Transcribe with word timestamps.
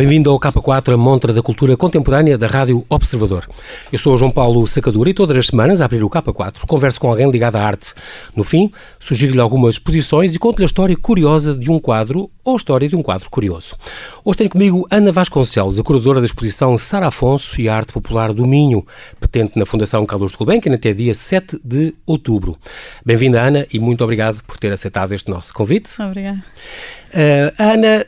Bem-vindo 0.00 0.30
ao 0.30 0.40
K4, 0.40 0.94
a 0.94 0.96
montra 0.96 1.30
da 1.30 1.42
cultura 1.42 1.76
contemporânea 1.76 2.38
da 2.38 2.46
Rádio 2.46 2.86
Observador. 2.88 3.46
Eu 3.92 3.98
sou 3.98 4.14
o 4.14 4.16
João 4.16 4.30
Paulo 4.30 4.66
Sacadura 4.66 5.10
e 5.10 5.12
todas 5.12 5.36
as 5.36 5.48
semanas, 5.48 5.82
a 5.82 5.84
abrir 5.84 6.02
o 6.02 6.08
K4, 6.08 6.64
converso 6.66 6.98
com 6.98 7.10
alguém 7.10 7.30
ligado 7.30 7.56
à 7.56 7.62
arte. 7.62 7.92
No 8.34 8.42
fim, 8.42 8.72
sugiro-lhe 8.98 9.38
algumas 9.38 9.74
exposições 9.74 10.34
e 10.34 10.38
conto-lhe 10.38 10.64
a 10.64 10.66
história 10.66 10.96
curiosa 10.96 11.52
de 11.52 11.70
um 11.70 11.78
quadro 11.78 12.30
ou 12.42 12.54
a 12.54 12.56
história 12.56 12.88
de 12.88 12.96
um 12.96 13.02
quadro 13.02 13.28
curioso. 13.28 13.76
Hoje 14.24 14.38
tenho 14.38 14.48
comigo 14.48 14.88
Ana 14.90 15.12
Vasconcelos, 15.12 15.78
a 15.78 15.82
curadora 15.82 16.18
da 16.18 16.24
exposição 16.24 16.78
Sara 16.78 17.08
Afonso 17.08 17.60
e 17.60 17.68
a 17.68 17.76
Arte 17.76 17.92
Popular 17.92 18.32
do 18.32 18.46
Minho, 18.46 18.86
patente 19.20 19.58
na 19.58 19.66
Fundação 19.66 20.06
Carlos 20.06 20.32
de 20.32 20.38
Gulbenkian 20.38 20.72
até 20.72 20.94
dia 20.94 21.12
7 21.12 21.60
de 21.62 21.94
outubro. 22.06 22.56
Bem-vinda, 23.04 23.42
Ana, 23.42 23.66
e 23.70 23.78
muito 23.78 24.02
obrigado 24.02 24.42
por 24.44 24.56
ter 24.56 24.72
aceitado 24.72 25.12
este 25.12 25.30
nosso 25.30 25.52
convite. 25.52 25.90
Obrigada. 26.00 26.42
Uh, 27.12 27.52
Ana 27.58 28.06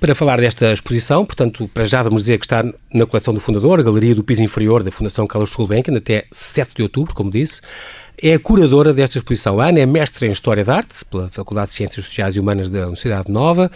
para 0.00 0.14
falar 0.14 0.38
desta 0.40 0.72
exposição, 0.72 1.24
portanto, 1.24 1.68
para 1.72 1.84
já 1.84 2.02
vamos 2.02 2.22
dizer 2.22 2.38
que 2.38 2.44
está 2.44 2.62
na 2.92 3.06
coleção 3.06 3.32
do 3.32 3.40
fundador, 3.40 3.80
a 3.80 3.82
Galeria 3.82 4.14
do 4.14 4.22
Piso 4.22 4.42
Inferior 4.42 4.82
da 4.82 4.90
Fundação 4.90 5.26
Carlos 5.26 5.54
Gulbenkian, 5.54 5.96
até 5.96 6.24
7 6.30 6.74
de 6.74 6.82
outubro, 6.82 7.14
como 7.14 7.30
disse. 7.30 7.60
É 8.22 8.34
a 8.34 8.38
curadora 8.38 8.94
desta 8.94 9.18
exposição. 9.18 9.60
A 9.60 9.68
Ana 9.68 9.80
é 9.80 9.86
mestre 9.86 10.26
em 10.26 10.30
História 10.30 10.64
da 10.64 10.76
Arte 10.76 11.04
pela 11.04 11.28
Faculdade 11.28 11.68
de 11.68 11.74
Ciências 11.74 12.04
Sociais 12.06 12.34
e 12.34 12.40
Humanas 12.40 12.70
da 12.70 12.80
Universidade 12.80 13.30
Nova. 13.30 13.70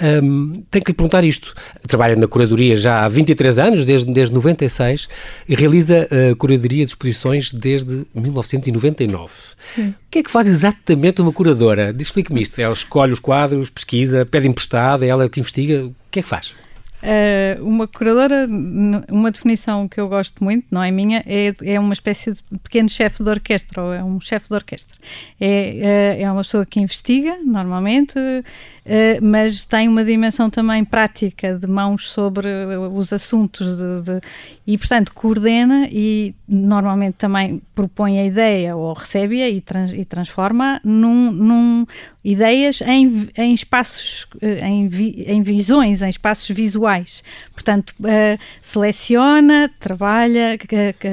Um, 0.00 0.64
tenho 0.70 0.84
que 0.84 0.92
lhe 0.92 0.96
perguntar 0.96 1.22
isto. 1.24 1.54
Trabalha 1.86 2.16
na 2.16 2.26
curadoria 2.26 2.74
já 2.74 3.04
há 3.04 3.08
23 3.08 3.58
anos, 3.58 3.84
desde, 3.84 4.12
desde 4.12 4.34
96, 4.34 5.08
e 5.46 5.54
realiza 5.54 6.08
a 6.10 6.34
curadoria 6.34 6.86
de 6.86 6.92
exposições 6.92 7.52
desde 7.52 8.06
1999. 8.14 9.32
Hum. 9.78 9.88
O 9.90 9.94
que 10.10 10.20
é 10.20 10.22
que 10.22 10.30
faz 10.30 10.48
exatamente 10.48 11.20
uma 11.20 11.32
curadora? 11.32 11.94
Explique-me 11.98 12.40
isto. 12.40 12.60
Ela 12.60 12.72
escolhe 12.72 13.12
os 13.12 13.18
quadros, 13.18 13.68
pesquisa, 13.68 14.24
pede 14.24 14.48
emprestado, 14.48 15.04
é 15.04 15.08
ela 15.08 15.28
que 15.28 15.38
investiga. 15.38 15.84
O 15.84 15.94
que 16.10 16.20
é 16.20 16.22
que 16.22 16.28
faz? 16.28 16.54
Uh, 17.02 17.66
uma 17.66 17.88
curadora, 17.88 18.46
uma 19.10 19.32
definição 19.32 19.88
que 19.88 20.00
eu 20.00 20.08
gosto 20.08 20.42
muito, 20.42 20.66
não 20.70 20.80
é 20.80 20.90
minha, 20.92 21.24
é, 21.26 21.52
é 21.62 21.80
uma 21.80 21.92
espécie 21.92 22.32
de 22.32 22.42
pequeno 22.62 22.88
chefe 22.88 23.24
de 23.24 23.28
orquestra, 23.28 23.82
ou 23.82 23.92
é 23.92 24.04
um 24.04 24.20
chefe 24.20 24.48
de 24.48 24.54
orquestra. 24.54 24.96
É, 25.40 26.16
é, 26.18 26.22
é 26.22 26.30
uma 26.30 26.42
pessoa 26.42 26.64
que 26.64 26.78
investiga, 26.78 27.38
normalmente, 27.44 28.16
uh, 28.16 29.18
mas 29.20 29.64
tem 29.64 29.88
uma 29.88 30.04
dimensão 30.04 30.48
também 30.48 30.84
prática, 30.84 31.58
de 31.58 31.66
mãos 31.66 32.08
sobre 32.08 32.46
os 32.92 33.12
assuntos, 33.12 33.76
de, 33.76 34.02
de, 34.02 34.20
e, 34.64 34.78
portanto, 34.78 35.12
coordena 35.12 35.88
e 35.90 36.36
normalmente 36.46 37.14
também 37.14 37.60
propõe 37.74 38.20
a 38.20 38.24
ideia 38.24 38.76
ou 38.76 38.92
recebe-a 38.92 39.48
e, 39.48 39.60
trans, 39.60 39.92
e 39.92 40.04
transforma 40.04 40.80
num, 40.84 41.32
num 41.32 41.86
ideias 42.24 42.80
em, 42.82 43.28
em 43.36 43.52
espaços, 43.52 44.26
eh, 44.40 44.66
em, 44.66 44.86
vi, 44.86 45.24
em 45.26 45.42
visões, 45.42 46.02
em 46.02 46.08
espaços 46.08 46.48
visuais. 46.54 47.22
Portanto, 47.52 47.94
uh, 48.00 48.38
seleciona, 48.60 49.70
trabalha, 49.80 50.58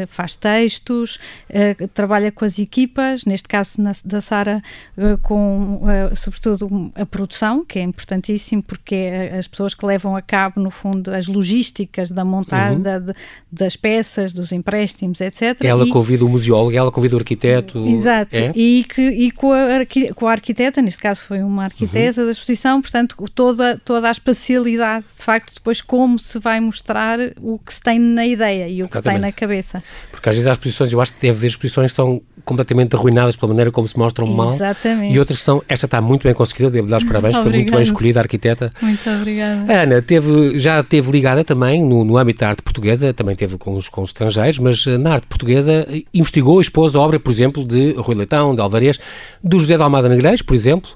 faz 0.08 0.36
textos, 0.36 1.20
uh, 1.50 1.88
trabalha 1.90 2.32
com 2.32 2.46
as 2.46 2.60
equipas, 2.60 3.26
neste 3.26 3.48
caso 3.48 3.82
na, 3.82 3.92
da 4.06 4.22
Sara, 4.22 4.62
uh, 4.98 5.18
com 5.20 5.84
sobretudo 6.16 6.92
a 6.96 7.06
produção, 7.06 7.66
que 7.66 7.80
é 7.80 7.84
importantíssimo 7.84 8.64
porque 8.64 8.96
é 8.96 9.38
as 9.38 9.48
pessoas 9.48 9.74
que 9.74 9.86
levam 9.86 10.16
a 10.16 10.22
cabo, 10.22 10.62
no 10.62 10.70
fundo, 10.70 11.12
as 11.14 11.28
logísticas 11.28 12.12
da 12.12 12.24
montagem 12.24 12.78
uhum. 12.78 12.84
da, 12.84 13.14
das 13.52 13.76
peças, 13.76 14.34
dos 14.34 14.52
empréstimos, 14.52 15.22
etc. 15.22 15.64
Ela 15.64 15.86
e, 15.86 15.90
convida 15.90 16.24
o 16.24 16.30
museólogo, 16.30 16.76
ela 16.76 16.92
convida 16.92 17.16
o 17.16 17.20
arquiteto. 17.20 17.80
Exato, 17.88 18.36
é? 18.36 18.52
e, 18.56 18.84
que, 18.84 19.02
e 19.02 19.32
com, 19.32 19.52
a, 19.52 19.68
com 20.16 20.28
a 20.28 20.31
arquiteta, 20.31 20.81
neste 20.81 20.99
caso 21.00 21.24
foi 21.24 21.42
uma 21.42 21.66
arquiteta 21.66 22.22
uhum. 22.22 22.26
da 22.26 22.32
exposição, 22.32 22.82
portanto, 22.82 23.16
toda, 23.34 23.80
toda 23.84 24.08
a 24.08 24.12
espacialidade, 24.12 25.06
de 25.16 25.24
facto, 25.24 25.54
depois 25.54 25.82
como 25.82 26.20
se 26.20 26.38
vai 26.40 26.60
mostrar 26.60 27.20
o 27.42 27.60
que 27.60 27.74
se 27.74 27.82
tem 27.82 28.00
na 28.00 28.26
ideia 28.26 28.68
e 28.68 28.84
o 28.84 28.88
que 28.88 28.96
Exatamente. 28.96 29.18
se 29.18 29.22
tem 29.22 29.32
na 29.32 29.32
cabeça. 29.32 29.84
Porque 30.12 30.30
às 30.30 30.36
vezes 30.36 30.48
há 30.48 30.52
exposições, 30.52 30.94
eu 30.94 31.02
acho 31.02 31.14
que 31.14 31.22
deve 31.22 31.38
haver 31.38 31.48
exposições 31.48 31.92
que 31.92 31.96
são 31.96 32.22
completamente 32.50 32.96
arruinadas 32.96 33.36
pela 33.36 33.50
maneira 33.50 33.72
como 33.72 33.88
se 33.88 33.96
mostram 33.96 34.26
mal. 34.26 34.56
Exatamente. 34.56 35.14
E 35.14 35.20
outras 35.20 35.38
que 35.38 35.46
são, 35.46 35.62
esta 35.70 35.86
está 35.86 36.02
muito 36.02 36.24
bem 36.24 36.34
conseguida, 36.34 36.72
devo 36.72 36.88
dar 36.88 36.98
os 36.98 37.04
parabéns, 37.04 37.36
foi 37.36 37.52
muito 37.52 37.72
bem 37.72 37.82
escolhida 37.82 38.20
a 38.20 38.24
arquiteta. 38.24 38.72
Muito 38.82 39.08
obrigada. 39.08 39.72
Ana, 39.72 40.02
teve, 40.02 40.58
já 40.58 40.80
esteve 40.80 41.12
ligada 41.12 41.44
também 41.44 41.86
no, 41.86 42.04
no 42.04 42.18
âmbito 42.18 42.40
da 42.40 42.50
arte 42.50 42.64
portuguesa, 42.64 43.14
também 43.14 43.36
teve 43.36 43.56
com 43.60 43.76
os, 43.76 43.88
com 43.88 44.02
os 44.02 44.10
estrangeiros, 44.10 44.58
mas 44.58 44.88
eh, 44.88 44.98
na 44.98 45.14
arte 45.14 45.28
portuguesa 45.28 45.86
eh, 45.88 46.02
investigou, 46.12 46.60
expôs 46.60 46.96
a 46.96 47.00
obra, 47.00 47.20
por 47.20 47.32
exemplo, 47.32 47.64
de 47.64 47.94
Rui 47.94 48.16
Leitão, 48.16 48.56
de 48.56 48.62
Alvarez, 48.62 49.00
do 49.44 49.60
José 49.60 49.78
de 49.78 49.84
Almada 49.84 50.10
Negreiros, 50.10 50.42
por 50.42 50.56
exemplo, 50.56 50.90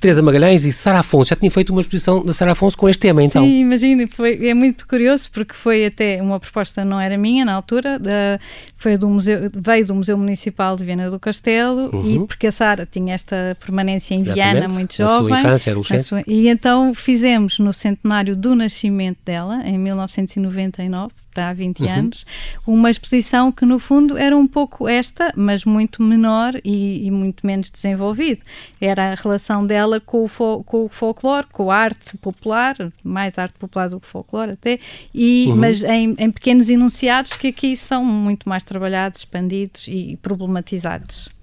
Teresa 0.00 0.22
Magalhães 0.22 0.64
e 0.64 0.72
Sara 0.72 1.00
Afonso. 1.00 1.30
Já 1.30 1.36
tinha 1.36 1.50
feito 1.50 1.70
uma 1.70 1.80
exposição 1.80 2.24
da 2.24 2.32
Sara 2.32 2.52
Afonso 2.52 2.76
com 2.76 2.88
este 2.88 3.00
tema, 3.00 3.22
então? 3.22 3.44
Sim, 3.44 3.60
imagino. 3.60 4.06
Foi, 4.08 4.46
é 4.46 4.54
muito 4.54 4.86
curioso 4.86 5.30
porque 5.32 5.54
foi 5.54 5.86
até 5.86 6.22
uma 6.22 6.38
proposta, 6.38 6.84
não 6.84 7.00
era 7.00 7.18
minha 7.18 7.44
na 7.44 7.52
altura, 7.52 7.98
da, 7.98 8.38
foi 8.76 8.96
do 8.96 9.08
museu, 9.08 9.48
veio 9.54 9.86
do 9.86 9.94
Museu 9.94 10.16
Municipal 10.16 10.76
de 10.76 10.84
Viana 10.84 11.10
do 11.10 11.18
Castelo 11.18 11.90
uhum. 11.92 12.24
e 12.24 12.26
porque 12.26 12.46
a 12.46 12.52
Sara 12.52 12.88
tinha 12.90 13.14
esta 13.14 13.56
permanência 13.60 14.14
em 14.14 14.22
Exatamente. 14.22 14.52
Viana, 14.52 14.68
muito 14.68 14.96
jovem. 14.96 15.30
Na 15.30 15.36
sua 15.36 15.38
infância, 15.38 15.72
adolescência. 15.72 16.02
Sua, 16.04 16.24
e 16.26 16.48
então 16.48 16.94
fizemos 16.94 17.58
no 17.58 17.72
centenário 17.72 18.36
do 18.36 18.54
nascimento 18.54 19.18
dela, 19.24 19.62
em 19.64 19.76
1999, 19.78 21.12
há 21.36 21.52
20 21.52 21.80
uhum. 21.80 21.88
anos, 21.88 22.26
uma 22.66 22.90
exposição 22.90 23.52
que 23.52 23.64
no 23.64 23.78
fundo 23.78 24.16
era 24.16 24.36
um 24.36 24.46
pouco 24.46 24.88
esta, 24.88 25.32
mas 25.36 25.64
muito 25.64 26.02
menor 26.02 26.54
e, 26.64 27.06
e 27.06 27.10
muito 27.10 27.46
menos 27.46 27.70
desenvolvido. 27.70 28.42
Era 28.80 29.12
a 29.12 29.14
relação 29.14 29.66
dela 29.66 30.00
com 30.00 30.24
o, 30.24 30.28
fol 30.28 30.64
com 30.64 30.84
o 30.84 30.88
folclore, 30.88 31.46
com 31.52 31.70
a 31.70 31.76
arte 31.76 32.16
popular, 32.18 32.76
mais 33.02 33.38
arte 33.38 33.58
popular 33.58 33.88
do 33.88 34.00
que 34.00 34.06
folclore 34.06 34.52
até, 34.52 34.78
e, 35.14 35.46
uhum. 35.48 35.56
mas 35.56 35.82
em, 35.82 36.14
em 36.18 36.30
pequenos 36.30 36.68
enunciados 36.68 37.32
que 37.32 37.48
aqui 37.48 37.76
são 37.76 38.04
muito 38.04 38.48
mais 38.48 38.62
trabalhados, 38.62 39.20
expandidos 39.20 39.86
e 39.88 40.18
problematizados. 40.22 41.37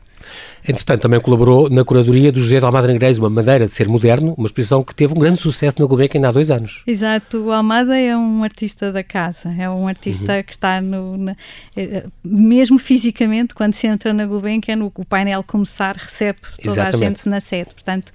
Entretanto, 0.68 1.02
também 1.02 1.20
colaborou 1.20 1.70
na 1.70 1.84
curadoria 1.84 2.32
do 2.32 2.40
José 2.40 2.60
de 2.60 2.66
Almada 2.66 2.88
Negreiros, 2.88 3.18
uma 3.18 3.30
maneira 3.30 3.68
de 3.68 3.74
ser 3.74 3.88
moderno, 3.88 4.34
uma 4.38 4.48
exposição 4.48 4.84
que 4.84 4.96
teve 4.96 5.14
um 5.14 5.20
grande 5.20 5.40
sucesso 5.40 5.78
na 5.80 5.86
Gulbenkian 5.86 6.20
ainda 6.20 6.30
há 6.30 6.32
dois 6.32 6.50
anos. 6.52 6.84
Exato, 6.88 7.38
o 7.38 7.52
Almada 7.52 7.98
é 7.98 8.16
um 8.16 8.44
artista 8.44 8.92
da 8.92 9.04
casa, 9.04 9.54
é 9.58 9.70
um 9.70 9.88
artista 9.88 10.38
uhum. 10.38 10.44
que 10.44 10.52
está 10.52 10.82
no, 10.82 11.18
na, 11.18 11.36
eh, 11.76 12.06
mesmo 12.24 12.78
fisicamente, 12.78 13.54
quando 13.54 13.74
se 13.74 13.88
entra 13.88 14.14
na 14.14 14.26
Gulbenkian, 14.26 14.84
o, 14.84 14.92
o 14.96 15.06
painel 15.06 15.44
começar 15.44 15.96
recebe 15.96 16.40
toda 16.58 16.72
Exatamente. 16.72 17.04
a 17.04 17.08
gente 17.08 17.30
na 17.30 17.40
sede, 17.42 17.74
portanto 17.74 18.12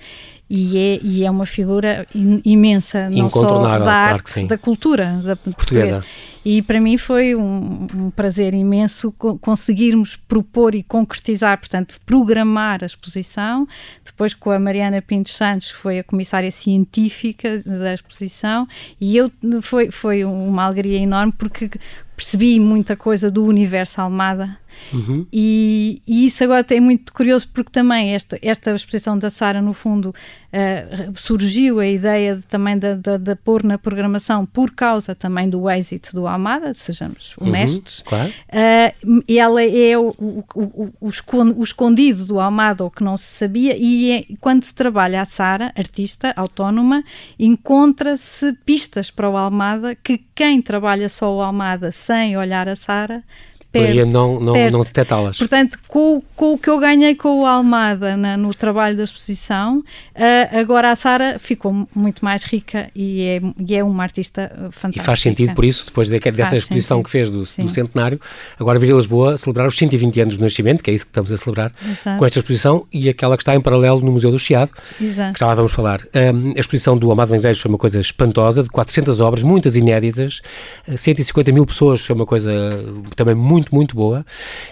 e 0.50 0.76
é, 0.76 1.00
e 1.00 1.24
é 1.24 1.30
uma 1.30 1.46
figura 1.46 2.04
imensa, 2.44 3.08
não 3.08 3.30
só 3.30 3.78
da 3.78 3.92
arte, 3.92 4.44
da 4.46 4.58
cultura 4.58 5.20
da 5.22 5.36
portuguesa. 5.36 6.04
E 6.44 6.62
para 6.62 6.80
mim 6.80 6.96
foi 6.96 7.34
um, 7.34 7.86
um, 7.94 8.10
prazer 8.10 8.54
imenso 8.54 9.12
conseguirmos 9.12 10.16
propor 10.16 10.74
e 10.74 10.82
concretizar, 10.82 11.58
portanto, 11.58 12.00
programar 12.06 12.82
a 12.82 12.86
exposição. 12.86 13.68
Depois 14.04 14.32
com 14.32 14.50
a 14.50 14.58
Mariana 14.58 15.02
Pintos 15.02 15.36
Santos, 15.36 15.72
que 15.72 15.78
foi 15.78 15.98
a 15.98 16.04
comissária 16.04 16.50
científica 16.50 17.62
da 17.64 17.92
exposição, 17.92 18.66
e 18.98 19.16
eu 19.16 19.30
foi, 19.60 19.90
foi 19.90 20.24
uma 20.24 20.64
alegria 20.64 20.98
enorme 20.98 21.32
porque 21.36 21.70
percebi 22.20 22.60
muita 22.60 22.94
coisa 22.96 23.30
do 23.30 23.42
universo 23.46 23.98
Almada. 23.98 24.58
Uhum. 24.92 25.26
E, 25.32 26.02
e, 26.06 26.26
isso 26.26 26.44
agora 26.44 26.64
é 26.70 26.80
muito 26.80 27.12
curioso 27.12 27.48
porque 27.52 27.70
também 27.70 28.14
esta, 28.14 28.38
esta 28.42 28.74
exposição 28.74 29.18
da 29.18 29.30
Sara, 29.30 29.60
no 29.60 29.72
fundo, 29.72 30.10
uh, 30.10 31.18
surgiu 31.18 31.80
a 31.80 31.86
ideia 31.86 32.36
de, 32.36 32.42
também 32.42 32.78
de, 32.78 32.94
de, 32.96 33.18
de, 33.18 33.34
pôr 33.34 33.62
na 33.62 33.78
programação 33.78 34.46
por 34.46 34.70
causa 34.72 35.14
também 35.14 35.48
do 35.48 35.68
êxito 35.68 36.14
do 36.14 36.26
Almada, 36.26 36.72
sejamos 36.74 37.36
uhum, 37.36 37.48
honestos. 37.48 37.98
Uhum, 37.98 38.04
claro. 38.06 38.30
uh, 38.30 39.24
ela 39.28 39.62
é 39.62 39.98
o, 39.98 40.14
o, 40.18 40.44
o, 40.54 40.92
o, 41.00 41.64
escondido 41.64 42.24
do 42.24 42.40
Almada, 42.40 42.84
o 42.84 42.90
que 42.90 43.02
não 43.02 43.16
se 43.16 43.26
sabia, 43.26 43.76
e 43.76 44.10
é, 44.10 44.24
quando 44.40 44.64
se 44.64 44.74
trabalha 44.74 45.20
a 45.20 45.24
Sara, 45.24 45.72
artista, 45.76 46.32
autónoma, 46.36 47.02
encontra-se 47.38 48.52
pistas 48.64 49.10
para 49.10 49.28
o 49.28 49.36
Almada 49.36 49.94
que 49.94 50.18
quem 50.34 50.62
trabalha 50.62 51.08
só 51.08 51.36
o 51.36 51.42
Almada 51.42 51.90
sem 52.10 52.36
olhar 52.36 52.66
a 52.68 52.74
Sara 52.74 53.22
Poderia 53.72 54.04
não, 54.04 54.40
não, 54.40 54.70
não 54.70 54.82
detectá-las. 54.82 55.38
Portanto, 55.38 55.78
com, 55.86 56.20
com, 56.34 56.54
o 56.54 56.58
que 56.58 56.68
eu 56.68 56.78
ganhei 56.78 57.14
com 57.14 57.42
o 57.42 57.46
Almada 57.46 58.16
na, 58.16 58.36
no 58.36 58.52
trabalho 58.52 58.96
da 58.96 59.04
exposição, 59.04 59.78
uh, 59.78 60.58
agora 60.58 60.90
a 60.90 60.96
Sara 60.96 61.38
ficou 61.38 61.86
muito 61.94 62.24
mais 62.24 62.42
rica 62.42 62.90
e 62.96 63.22
é, 63.22 63.40
e 63.58 63.76
é 63.76 63.84
uma 63.84 64.02
artista 64.02 64.50
fantástica. 64.72 65.02
E 65.02 65.06
faz 65.06 65.20
sentido 65.20 65.54
por 65.54 65.64
isso, 65.64 65.86
depois 65.86 66.08
de, 66.08 66.18
dessa 66.18 66.56
exposição 66.56 66.96
sentido. 66.98 67.04
que 67.04 67.10
fez 67.10 67.30
do, 67.30 67.62
do, 67.62 67.70
centenário, 67.70 68.20
agora 68.58 68.76
vir 68.76 68.92
a 68.92 68.96
Lisboa 68.96 69.36
celebrar 69.36 69.68
os 69.68 69.76
120 69.76 70.20
anos 70.20 70.36
do 70.36 70.42
nascimento, 70.42 70.82
que 70.82 70.90
é 70.90 70.94
isso 70.94 71.04
que 71.04 71.10
estamos 71.10 71.30
a 71.30 71.36
celebrar, 71.36 71.72
Exato. 71.80 72.18
com 72.18 72.26
esta 72.26 72.40
exposição 72.40 72.84
e 72.92 73.08
aquela 73.08 73.36
que 73.36 73.42
está 73.42 73.54
em 73.54 73.60
paralelo 73.60 74.00
no 74.00 74.10
Museu 74.10 74.32
do 74.32 74.38
Chiado, 74.38 74.72
Exato. 75.00 75.34
que 75.34 75.38
já 75.38 75.46
lá 75.46 75.54
vamos 75.54 75.72
falar. 75.72 76.00
Um, 76.12 76.54
a 76.56 76.60
exposição 76.60 76.98
do 76.98 77.08
Almada 77.08 77.32
Negreiros 77.32 77.60
foi 77.60 77.68
uma 77.68 77.78
coisa 77.78 78.00
espantosa, 78.00 78.64
de 78.64 78.68
400 78.68 79.20
obras, 79.20 79.44
muitas 79.44 79.76
inéditas, 79.76 80.40
150 80.96 81.52
mil 81.52 81.64
pessoas, 81.64 82.00
foi 82.00 82.16
uma 82.16 82.26
coisa 82.26 82.50
também 83.14 83.36
muito 83.36 83.59
muito, 83.60 83.74
muito 83.74 83.94
boa. 83.94 84.24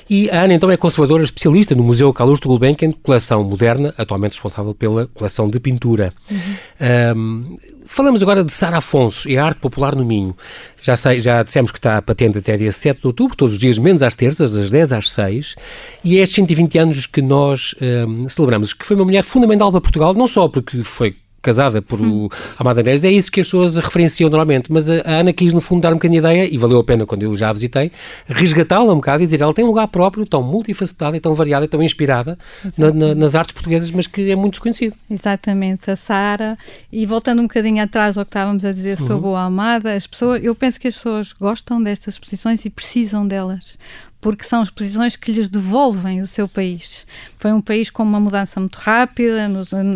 E 0.08 0.30
a 0.30 0.42
Ana, 0.42 0.54
então, 0.54 0.70
é 0.70 0.76
conservadora 0.76 1.22
especialista 1.22 1.74
no 1.74 1.82
Museu 1.82 2.12
Calouste 2.12 2.46
Gulbenkian, 2.46 2.92
coleção 3.02 3.44
moderna, 3.44 3.94
atualmente 3.98 4.32
responsável 4.32 4.74
pela 4.74 5.06
coleção 5.08 5.48
de 5.48 5.60
pintura. 5.60 6.12
Uhum. 6.30 7.16
Um, 7.16 7.58
falamos 7.86 8.22
agora 8.22 8.42
de 8.42 8.52
Sara 8.52 8.78
Afonso 8.78 9.28
e 9.28 9.36
a 9.36 9.44
arte 9.44 9.60
popular 9.60 9.94
no 9.94 10.04
Minho. 10.04 10.34
Já, 10.80 10.96
sei, 10.96 11.20
já 11.20 11.42
dissemos 11.42 11.70
que 11.70 11.78
está 11.78 12.00
patente 12.00 12.38
até 12.38 12.56
dia 12.56 12.72
7 12.72 13.00
de 13.00 13.06
outubro, 13.06 13.36
todos 13.36 13.54
os 13.54 13.60
dias, 13.60 13.78
menos 13.78 14.02
às 14.02 14.14
terças, 14.14 14.52
das 14.52 14.70
10 14.70 14.92
às 14.92 15.10
6. 15.10 15.56
E 16.02 16.18
é 16.18 16.22
estes 16.22 16.36
120 16.36 16.78
anos 16.78 17.06
que 17.06 17.20
nós 17.20 17.74
um, 17.80 18.28
celebramos, 18.28 18.72
que 18.72 18.86
foi 18.86 18.96
uma 18.96 19.04
mulher 19.04 19.24
fundamental 19.24 19.70
para 19.70 19.80
Portugal, 19.80 20.14
não 20.14 20.26
só 20.26 20.48
porque 20.48 20.82
foi 20.82 21.14
casada 21.42 21.80
por 21.80 22.00
o 22.00 22.28
Amada 22.58 22.82
Neres, 22.82 23.04
é 23.04 23.10
isso 23.10 23.30
que 23.30 23.40
as 23.40 23.46
pessoas 23.46 23.76
referenciam 23.76 24.28
normalmente, 24.28 24.72
mas 24.72 24.88
a, 24.90 25.02
Ana 25.04 25.32
quis 25.32 25.52
no 25.52 25.60
fundo 25.60 25.82
dar 25.82 25.90
um 25.90 25.94
bocadinho 25.94 26.20
de 26.20 26.28
ideia, 26.28 26.52
e 26.52 26.58
valeu 26.58 26.78
a 26.78 26.84
pena 26.84 27.06
quando 27.06 27.22
eu 27.22 27.34
já 27.36 27.50
a 27.50 27.52
visitei, 27.52 27.92
resgatá-la 28.26 28.92
um 28.92 28.96
bocado 28.96 29.22
e 29.22 29.26
dizer, 29.26 29.40
ela 29.40 29.54
tem 29.54 29.64
um 29.64 29.68
lugar 29.68 29.88
próprio, 29.88 30.26
tão 30.26 30.42
multifacetada 30.42 31.16
e 31.16 31.20
tão 31.20 31.34
variada 31.34 31.64
e 31.64 31.68
tão 31.68 31.82
inspirada 31.82 32.38
na, 32.76 32.90
na, 32.92 33.14
nas 33.14 33.34
artes 33.34 33.52
portuguesas, 33.52 33.90
mas 33.90 34.06
que 34.06 34.30
é 34.30 34.36
muito 34.36 34.54
desconhecido. 34.54 34.94
Exatamente, 35.10 35.90
a 35.90 35.96
Sara, 35.96 36.58
e 36.92 37.06
voltando 37.06 37.40
um 37.40 37.44
bocadinho 37.44 37.82
atrás 37.82 38.18
ao 38.18 38.24
que 38.24 38.30
estávamos 38.30 38.64
a 38.64 38.72
dizer 38.72 38.98
sobre 38.98 39.26
uhum. 39.26 39.32
o 39.32 39.36
Almada, 39.36 39.94
as 39.94 40.06
pessoas, 40.06 40.42
eu 40.42 40.54
penso 40.54 40.80
que 40.80 40.88
as 40.88 40.94
pessoas 40.94 41.32
gostam 41.32 41.82
destas 41.82 42.14
exposições 42.14 42.64
e 42.64 42.70
precisam 42.70 43.26
delas, 43.26 43.78
porque 44.20 44.44
são 44.44 44.62
exposições 44.62 45.14
que 45.14 45.30
lhes 45.30 45.48
devolvem 45.48 46.20
o 46.20 46.26
seu 46.26 46.48
país. 46.48 47.06
Foi 47.38 47.52
um 47.52 47.60
país 47.60 47.88
com 47.88 48.02
uma 48.02 48.18
mudança 48.18 48.58
muito 48.58 48.76
rápida, 48.76 49.48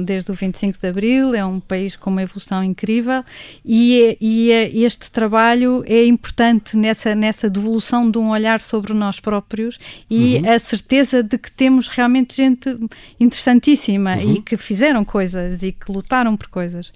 desde 0.05 0.31
o 0.31 0.35
25 0.35 0.79
de 0.79 0.87
Abril, 0.87 1.35
é 1.35 1.45
um 1.45 1.59
país 1.59 1.97
com 1.97 2.11
uma 2.11 2.23
evolução 2.23 2.63
incrível 2.63 3.25
e, 3.65 4.01
é, 4.01 4.17
e 4.21 4.53
é, 4.53 4.77
este 4.77 5.11
trabalho 5.11 5.83
é 5.87 6.05
importante 6.07 6.77
nessa, 6.77 7.15
nessa 7.15 7.51
devolução 7.51 8.11
de 8.11 8.19
um 8.19 8.31
olhar 8.31 8.61
sobre 8.61 8.95
nós 8.95 9.19
próprios 9.19 9.79
e 10.09 10.37
uhum. 10.37 10.53
a 10.53 10.59
certeza 10.59 11.23
de 11.23 11.37
que 11.37 11.51
temos 11.51 11.89
realmente 11.89 12.37
gente 12.37 12.79
interessantíssima 13.19 14.17
uhum. 14.17 14.35
e 14.35 14.43
que 14.43 14.57
fizeram 14.57 15.05
coisas 15.05 15.63
e 15.63 15.73
que 15.73 15.91
lutaram 15.91 16.37
por 16.37 16.49
coisas. 16.49 16.93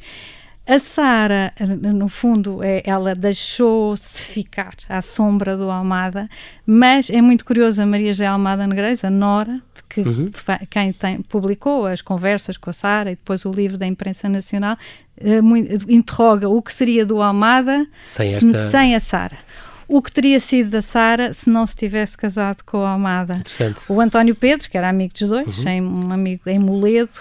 A 0.66 0.80
Sara, 0.80 1.52
no 1.60 2.08
fundo, 2.08 2.60
é, 2.60 2.82
ela 2.84 3.14
deixou-se 3.14 4.22
ficar 4.22 4.74
à 4.88 5.00
sombra 5.00 5.56
do 5.56 5.70
Almada, 5.70 6.28
mas 6.66 7.08
é 7.08 7.22
muito 7.22 7.44
curioso 7.44 7.80
a 7.80 7.86
Maria 7.86 8.12
G. 8.12 8.24
Almada 8.24 8.66
Negreiros, 8.66 9.04
a 9.04 9.10
Nora, 9.10 9.62
que 9.88 10.00
uhum. 10.00 10.28
quem 10.68 10.92
tem, 10.92 11.22
publicou 11.22 11.86
as 11.86 12.02
conversas 12.02 12.56
com 12.56 12.68
a 12.68 12.72
Sara 12.72 13.12
e 13.12 13.14
depois 13.14 13.44
o 13.44 13.52
livro 13.52 13.78
da 13.78 13.86
imprensa 13.86 14.28
nacional, 14.28 14.76
uh, 15.20 15.40
muito, 15.40 15.88
interroga 15.88 16.48
o 16.48 16.60
que 16.60 16.72
seria 16.72 17.06
do 17.06 17.22
Almada 17.22 17.86
sem, 18.02 18.34
esta... 18.34 18.70
sem 18.70 18.96
a 18.96 19.00
Sara 19.00 19.38
o 19.88 20.02
que 20.02 20.12
teria 20.12 20.40
sido 20.40 20.70
da 20.70 20.82
Sara 20.82 21.32
se 21.32 21.48
não 21.48 21.64
se 21.64 21.76
tivesse 21.76 22.16
casado 22.16 22.62
com 22.64 22.78
a 22.78 22.92
Amada. 22.92 23.42
O 23.88 24.00
António 24.00 24.34
Pedro, 24.34 24.68
que 24.68 24.76
era 24.76 24.88
amigo 24.88 25.14
dos 25.18 25.28
dois, 25.28 25.64
uhum. 25.64 26.08
um 26.08 26.12
amigo 26.12 26.42
em 26.48 26.58
Moledo, 26.58 27.12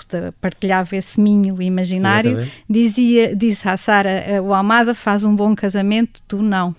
partilhava 0.41 0.95
esse 0.95 1.19
minho 1.19 1.61
imaginário, 1.61 2.31
Exatamente. 2.31 2.63
dizia, 2.69 3.35
disse 3.35 3.67
à 3.67 3.77
Sara, 3.77 4.09
eh, 4.09 4.41
o 4.41 4.53
Amada 4.53 4.95
faz 4.95 5.23
um 5.23 5.35
bom 5.35 5.55
casamento, 5.55 6.21
tu 6.27 6.41
não. 6.41 6.75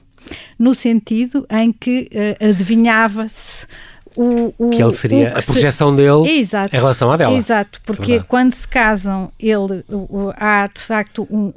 No 0.58 0.74
sentido 0.74 1.46
em 1.50 1.72
que 1.72 2.10
uh, 2.12 2.48
adivinhava-se 2.50 3.66
o, 4.16 4.54
o, 4.56 4.70
que 4.70 4.82
ele 4.82 4.92
seria 4.92 5.30
que 5.30 5.38
a 5.38 5.42
projeção 5.42 5.90
se... 5.90 5.96
dele 5.96 6.40
exato, 6.40 6.74
em 6.74 6.78
relação 6.78 7.12
à 7.12 7.16
dela. 7.16 7.36
Exato, 7.36 7.80
porque 7.84 8.14
é 8.14 8.20
quando 8.20 8.54
se 8.54 8.66
casam, 8.66 9.30
ele, 9.38 9.84
o, 9.90 10.32
há 10.36 10.66
de 10.66 10.80
facto 10.80 11.26
um, 11.30 11.52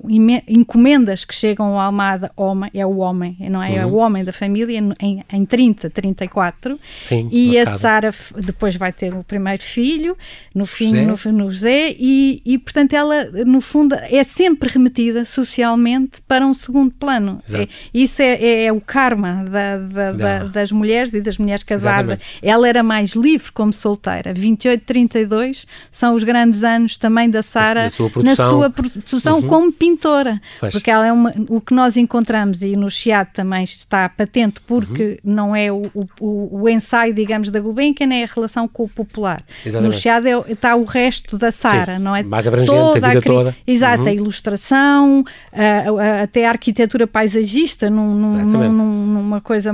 encomendas 0.48 1.24
que 1.24 1.34
chegam 1.34 1.68
ao 1.68 1.80
Almada, 1.80 2.32
homem, 2.36 2.70
é 2.74 2.86
o 2.86 2.98
homem, 2.98 3.38
não 3.50 3.64
é? 3.64 3.70
Uhum. 3.70 3.78
É 3.78 3.86
o 3.86 3.94
homem 3.96 4.24
da 4.24 4.34
família 4.34 4.78
em, 5.00 5.24
em 5.32 5.46
30, 5.46 5.90
34. 5.90 6.80
Sim, 7.02 7.30
e 7.32 7.58
a 7.58 7.66
Sara 7.66 8.14
depois 8.36 8.76
vai 8.76 8.92
ter 8.92 9.14
o 9.14 9.24
primeiro 9.24 9.64
filho, 9.64 10.18
no 10.54 10.66
fim, 10.66 11.08
José. 11.08 11.32
No, 11.32 11.38
no 11.38 11.52
José, 11.52 11.96
e, 11.98 12.42
e 12.46 12.58
portanto 12.58 12.94
ela, 12.94 13.26
no 13.46 13.62
fundo, 13.62 13.96
é 13.96 14.24
sempre 14.24 14.70
remetida 14.70 15.24
socialmente 15.24 16.22
para 16.28 16.46
um 16.46 16.54
segundo 16.54 16.92
plano. 16.92 17.42
É, 17.54 17.68
isso 17.94 18.22
é, 18.22 18.34
é, 18.34 18.66
é, 18.66 18.74
o 18.74 18.82
karma 18.82 19.46
da, 19.50 19.78
da, 19.78 20.12
da, 20.12 20.44
das 20.46 20.72
mulheres 20.72 21.14
e 21.14 21.22
das 21.22 21.38
mulheres 21.38 21.64
casadas. 21.64 22.20
Exatamente 22.42 22.49
ela 22.50 22.68
era 22.68 22.84
mais 22.84 23.12
livre 23.12 23.52
como 23.52 23.72
solteira. 23.72 24.34
28, 24.34 24.84
32 24.84 25.66
são 25.92 26.16
os 26.16 26.24
grandes 26.24 26.64
anos 26.64 26.98
também 26.98 27.30
da 27.30 27.44
Sara 27.44 27.84
na 27.84 27.90
sua 28.36 28.70
produção 28.70 29.40
uhum. 29.40 29.48
como 29.48 29.72
pintora. 29.72 30.42
Pois. 30.60 30.74
Porque 30.74 30.90
ela 30.90 31.06
é 31.06 31.12
uma, 31.12 31.34
o 31.48 31.62
que 31.62 31.74
nós 31.74 31.98
encontramos, 31.98 32.62
e 32.62 32.76
no 32.76 32.90
Chiado 32.90 33.30
também 33.34 33.64
está 33.64 34.10
patente, 34.10 34.62
porque 34.66 35.20
uhum. 35.24 35.34
não 35.34 35.56
é 35.56 35.72
o, 35.72 35.84
o, 35.94 36.62
o, 36.62 36.70
ensaio, 36.70 37.14
digamos, 37.14 37.50
da 37.50 37.60
Gulbenkian, 37.60 38.14
é 38.14 38.24
a 38.24 38.28
relação 38.28 38.68
com 38.68 38.84
o 38.84 38.90
popular. 38.90 39.44
Exatamente. 39.66 39.96
No 39.96 40.02
Chiado 40.02 40.28
é, 40.28 40.52
está 40.52 40.76
o 40.76 40.84
resto 40.84 41.38
da 41.38 41.52
Sara, 41.52 42.00
não 42.00 42.16
é? 42.16 42.24
Mais 42.24 42.48
abrangente, 42.48 42.72
toda 42.72 43.06
a 43.06 43.10
vida 43.10 43.20
a, 43.20 43.22
toda. 43.22 43.56
Exato, 43.66 44.04
uhum. 44.04 44.10
a 44.10 44.14
ilustração, 44.14 45.26
a, 45.54 46.20
a, 46.20 46.24
até 46.24 46.46
a 46.46 46.50
arquitetura 46.50 47.06
paisagista, 47.06 47.90
num, 47.90 48.16
num, 48.16 48.72
numa 48.72 49.42
coisa 49.42 49.72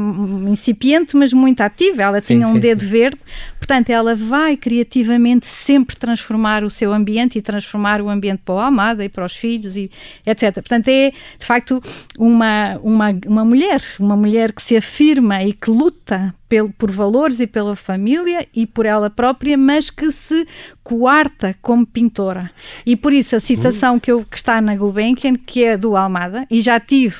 incipiente, 0.47 1.15
mas 1.15 1.33
muito 1.33 1.61
ativa. 1.61 2.03
Ela 2.03 2.21
sim, 2.21 2.35
tinha 2.35 2.47
um 2.47 2.53
sim, 2.53 2.59
dedo 2.65 2.85
verde, 2.87 3.19
portanto, 3.59 3.91
ela 3.91 4.15
vai 4.15 4.57
criativamente 4.57 5.45
sempre 5.45 5.95
transformar 5.95 6.63
o 6.63 6.69
seu 6.69 6.91
ambiente 6.91 7.37
e 7.37 7.41
transformar 7.41 8.01
o 8.01 8.09
ambiente 8.09 8.41
para 8.43 8.55
o 8.55 8.59
Almada 8.59 9.05
e 9.05 9.09
para 9.09 9.23
os 9.23 9.35
filhos, 9.35 9.75
e 9.75 9.91
etc. 10.25 10.53
Portanto, 10.55 10.87
é 10.87 11.11
de 11.11 11.45
facto 11.45 11.79
uma, 12.17 12.79
uma, 12.81 13.09
uma 13.27 13.45
mulher, 13.45 13.81
uma 13.99 14.17
mulher 14.17 14.51
que 14.51 14.63
se 14.63 14.75
afirma 14.75 15.43
e 15.43 15.53
que 15.53 15.69
luta 15.69 16.33
pelo, 16.47 16.69
por 16.71 16.91
valores 16.91 17.39
e 17.39 17.47
pela 17.47 17.75
família 17.75 18.47
e 18.53 18.65
por 18.65 18.85
ela 18.85 19.09
própria, 19.09 19.57
mas 19.57 19.89
que 19.89 20.11
se 20.11 20.47
coarta 20.83 21.55
como 21.61 21.85
pintora. 21.85 22.51
E 22.85 22.95
por 22.95 23.11
isso 23.11 23.35
a 23.35 23.39
citação 23.39 23.99
que, 23.99 24.11
eu, 24.11 24.23
que 24.23 24.37
está 24.37 24.61
na 24.61 24.75
Gulbenkian, 24.75 25.35
que 25.35 25.63
é 25.63 25.77
do 25.77 25.95
Almada, 25.95 26.45
e 26.49 26.61
já 26.61 26.79
tive 26.79 27.15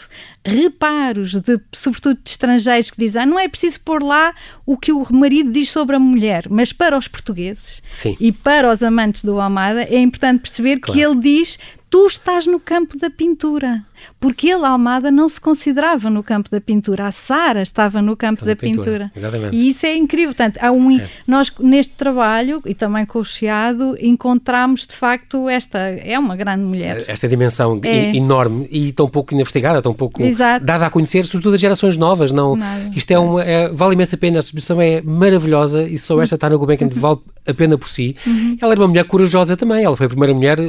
reparos, 0.46 1.34
de, 1.34 1.60
sobretudo 1.72 2.20
de 2.24 2.30
estrangeiros, 2.30 2.92
que 2.92 3.00
dizem 3.00 3.24
ah, 3.24 3.26
não 3.26 3.40
é 3.40 3.48
preciso 3.48 3.80
pôr 3.82 4.04
lá 4.04 4.34
o 4.66 4.78
que 4.78 4.92
o 4.92 5.04
marido 5.12 5.52
diz 5.52 5.72
sobre 5.72 5.96
a 5.96 6.00
mulher, 6.00 6.46
mas 6.50 6.72
para 6.72 6.96
os 6.96 7.08
portugueses 7.08 7.82
Sim. 7.92 8.16
e 8.20 8.32
para 8.32 8.72
os 8.72 8.84
amantes 8.84 9.24
do 9.24 9.42
Almada 9.42 9.82
é 9.84 10.00
importante 10.00 10.42
perceber 10.42 10.78
claro. 10.78 10.94
que 10.94 11.04
ele 11.04 11.16
diz 11.16 11.58
tu 11.90 12.06
estás 12.08 12.46
no 12.46 12.60
campo 12.60 12.98
da 12.98 13.10
pintura. 13.10 13.84
Porque 14.20 14.50
ele, 14.50 14.66
Almada, 14.66 15.12
não 15.12 15.28
se 15.30 15.40
considerava 15.40 16.10
no 16.10 16.24
campo 16.24 16.50
da 16.50 16.60
pintura. 16.60 17.08
A 17.08 17.12
Sara 17.12 17.62
estava 17.62 18.02
no 18.02 18.16
campo 18.16 18.42
da, 18.42 18.52
da 18.52 18.56
pintura. 18.56 18.86
pintura. 18.86 19.12
Exatamente. 19.16 19.56
E 19.56 19.68
isso 19.68 19.86
é 19.86 19.96
incrível. 19.96 20.30
Portanto, 20.30 20.58
há 20.62 20.72
um, 20.72 21.00
é. 21.00 21.08
nós 21.28 21.52
neste 21.60 21.94
trabalho, 21.94 22.62
e 22.66 22.74
também 22.74 23.06
com 23.06 23.20
o 23.20 23.24
Chiado, 23.24 23.96
encontramos 24.00 24.86
de 24.88 24.96
facto 24.96 25.50
esta. 25.50 25.80
É 25.80 26.18
uma 26.18 26.36
grande 26.36 26.64
mulher. 26.64 27.06
Esta 27.08 27.28
dimensão 27.28 27.80
é. 27.84 28.16
enorme 28.16 28.68
e 28.72 28.92
tão 28.92 29.08
pouco 29.08 29.34
investigada, 29.34 29.82
tão 29.82 29.94
pouco 29.94 30.24
Exato. 30.24 30.66
dada 30.66 30.86
a 30.86 30.90
conhecer, 30.90 31.26
sobretudo 31.26 31.56
as 31.56 31.62
gerações 31.62 31.98
novas. 31.98 32.32
Não, 32.32 32.58
isto 32.96 33.12
é 33.12 33.20
uma. 33.20 33.44
É, 33.44 33.70
vale 33.70 33.94
imensa 33.94 34.18
pena. 34.18 34.38
A 34.38 34.40
exposição 34.40 34.82
é 34.82 35.02
maravilhosa 35.02 35.84
e 35.84 35.98
só 35.98 36.22
esta 36.22 36.36
está 36.36 36.50
no 36.50 36.58
Gulbenkian 36.58 36.90
vale 36.90 37.20
a 37.48 37.54
pena 37.54 37.78
por 37.78 37.88
si. 37.88 38.16
Uhum. 38.26 38.58
Ela 38.62 38.74
era 38.74 38.82
uma 38.82 38.88
mulher 38.88 39.06
corajosa 39.06 39.56
também. 39.56 39.84
Ela 39.84 39.96
foi 39.96 40.08
a 40.08 40.10
primeira 40.10 40.34
mulher, 40.34 40.60
uh, 40.60 40.64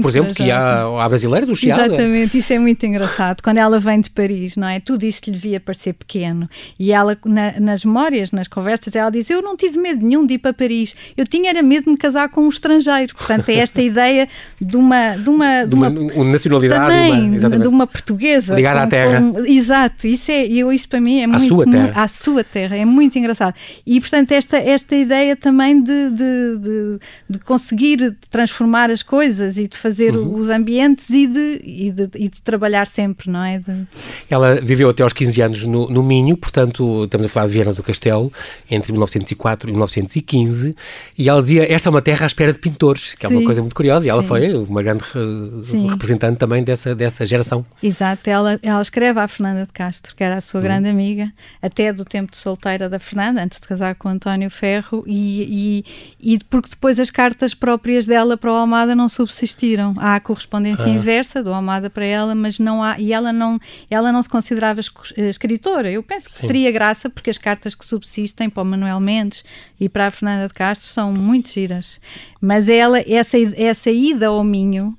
por 0.00 0.08
exemplo, 0.08 0.34
corajosa. 0.34 0.34
que 0.34 0.50
à, 0.50 1.04
à 1.04 1.08
brasileira 1.08 1.46
do 1.46 1.54
Chiado. 1.54 1.84
Exatamente, 1.84 2.38
isso 2.38 2.52
é 2.52 2.58
muito 2.64 2.84
engraçado. 2.86 3.42
Quando 3.42 3.58
ela 3.58 3.78
vem 3.78 4.00
de 4.00 4.10
Paris, 4.10 4.56
não 4.56 4.66
é? 4.66 4.80
Tudo 4.80 5.04
isto 5.04 5.26
lhe 5.26 5.32
devia 5.32 5.60
parecer 5.60 5.92
pequeno. 5.92 6.48
E 6.78 6.90
ela, 6.92 7.16
na, 7.24 7.60
nas 7.60 7.84
memórias, 7.84 8.32
nas 8.32 8.48
conversas, 8.48 8.96
ela 8.96 9.10
diz: 9.10 9.28
Eu 9.30 9.42
não 9.42 9.56
tive 9.56 9.78
medo 9.78 10.04
nenhum 10.04 10.26
de 10.26 10.34
ir 10.34 10.38
para 10.38 10.52
Paris. 10.52 10.94
Eu 11.16 11.26
tinha 11.26 11.50
era 11.50 11.62
medo 11.62 11.84
de 11.84 11.90
me 11.90 11.96
casar 11.96 12.28
com 12.30 12.42
um 12.42 12.48
estrangeiro. 12.48 13.14
Portanto, 13.14 13.48
é 13.50 13.56
esta 13.56 13.80
ideia 13.82 14.28
de 14.60 14.76
uma. 14.76 15.16
De 15.16 15.28
uma, 15.28 15.64
de 15.64 15.74
uma, 15.74 15.90
de 15.90 15.98
uma 15.98 16.24
nacionalidade. 16.24 16.84
Também, 16.84 17.38
uma, 17.38 17.58
de 17.58 17.68
uma 17.68 17.86
portuguesa. 17.86 18.54
Ligada 18.54 18.82
à 18.82 18.86
terra. 18.86 19.20
Com, 19.20 19.44
exato. 19.44 20.06
Isso, 20.06 20.30
é, 20.30 20.46
eu, 20.46 20.72
isso 20.72 20.88
para 20.88 21.00
mim 21.00 21.20
é 21.20 21.26
muito. 21.26 21.42
À 21.42 21.46
sua 21.46 21.64
terra. 21.70 22.02
à 22.02 22.08
sua 22.08 22.44
terra. 22.44 22.76
É 22.76 22.84
muito 22.84 23.18
engraçado. 23.18 23.54
E, 23.86 24.00
portanto, 24.00 24.32
esta, 24.32 24.56
esta 24.56 24.96
ideia 24.96 25.36
também 25.36 25.82
de, 25.82 26.10
de, 26.10 26.58
de, 26.58 26.98
de 27.28 27.38
conseguir 27.40 28.16
transformar 28.30 28.90
as 28.90 29.02
coisas 29.02 29.58
e 29.58 29.68
de 29.68 29.76
fazer 29.76 30.16
uhum. 30.16 30.34
os 30.36 30.48
ambientes 30.48 31.10
e 31.10 31.26
de, 31.26 31.60
e 31.62 31.90
de, 31.90 32.08
e 32.14 32.28
de 32.28 32.40
trabalhar 32.54 32.86
sempre, 32.86 33.30
não 33.30 33.42
é? 33.42 33.58
De... 33.58 33.86
Ela 34.30 34.60
viveu 34.60 34.88
até 34.88 35.02
aos 35.02 35.12
15 35.12 35.42
anos 35.42 35.66
no, 35.66 35.88
no 35.88 36.02
Minho, 36.02 36.36
portanto, 36.36 37.04
estamos 37.04 37.26
a 37.26 37.28
falar 37.28 37.46
de 37.46 37.52
Viana 37.52 37.72
do 37.72 37.82
Castelo, 37.82 38.32
entre 38.70 38.92
1904 38.92 39.68
e 39.68 39.72
1915, 39.72 40.76
e 41.18 41.28
ela 41.28 41.42
dizia: 41.42 41.70
Esta 41.70 41.88
é 41.88 41.90
uma 41.90 42.00
terra 42.00 42.24
à 42.24 42.26
espera 42.26 42.52
de 42.52 42.58
pintores, 42.58 43.14
que 43.14 43.26
é 43.26 43.28
uma 43.28 43.42
coisa 43.42 43.60
muito 43.60 43.74
curiosa, 43.74 44.06
e 44.06 44.10
ela 44.10 44.22
Sim. 44.22 44.28
foi 44.28 44.54
uma 44.54 44.82
grande 44.82 45.04
Sim. 45.66 45.88
representante 45.88 46.38
também 46.38 46.62
dessa, 46.62 46.94
dessa 46.94 47.26
geração. 47.26 47.66
Exato, 47.82 48.30
ela, 48.30 48.58
ela 48.62 48.80
escreve 48.80 49.18
à 49.18 49.26
Fernanda 49.26 49.66
de 49.66 49.72
Castro, 49.72 50.14
que 50.14 50.22
era 50.22 50.36
a 50.36 50.40
sua 50.40 50.60
uhum. 50.60 50.64
grande 50.64 50.88
amiga, 50.88 51.32
até 51.60 51.92
do 51.92 52.04
tempo 52.04 52.30
de 52.30 52.36
solteira 52.36 52.88
da 52.88 52.98
Fernanda, 52.98 53.42
antes 53.42 53.60
de 53.60 53.66
casar 53.66 53.96
com 53.96 54.08
António 54.08 54.50
Ferro, 54.50 55.02
e, 55.06 55.82
e, 56.20 56.34
e 56.34 56.38
porque 56.44 56.70
depois 56.70 57.00
as 57.00 57.10
cartas 57.10 57.54
próprias 57.54 58.06
dela 58.06 58.36
para 58.36 58.52
o 58.52 58.54
Almada 58.54 58.94
não 58.94 59.08
subsistiram. 59.08 59.94
Há 59.98 60.14
a 60.14 60.20
correspondência 60.20 60.86
ah. 60.86 60.90
inversa 60.90 61.42
do 61.42 61.52
Almada 61.52 61.90
para 61.90 62.04
ela, 62.04 62.34
mas 62.44 62.58
não 62.58 62.82
há, 62.82 63.00
e 63.00 63.10
ela 63.10 63.32
não, 63.32 63.58
ela 63.88 64.12
não 64.12 64.22
se 64.22 64.28
considerava 64.28 64.78
eh, 65.16 65.30
escritora. 65.30 65.90
Eu 65.90 66.02
penso 66.02 66.28
que 66.28 66.34
Sim. 66.34 66.46
teria 66.46 66.70
graça, 66.70 67.08
porque 67.08 67.30
as 67.30 67.38
cartas 67.38 67.74
que 67.74 67.86
subsistem 67.86 68.50
para 68.50 68.62
o 68.62 68.66
Manuel 68.66 69.00
Mendes 69.00 69.42
e 69.80 69.88
para 69.88 70.08
a 70.08 70.10
Fernanda 70.10 70.46
de 70.46 70.52
Castro 70.52 70.86
são 70.86 71.10
muito 71.10 71.50
giras. 71.50 71.98
Mas 72.38 72.68
ela, 72.68 73.00
essa, 73.00 73.38
essa 73.56 73.90
ida 73.90 74.26
ao 74.26 74.44
Minho, 74.44 74.94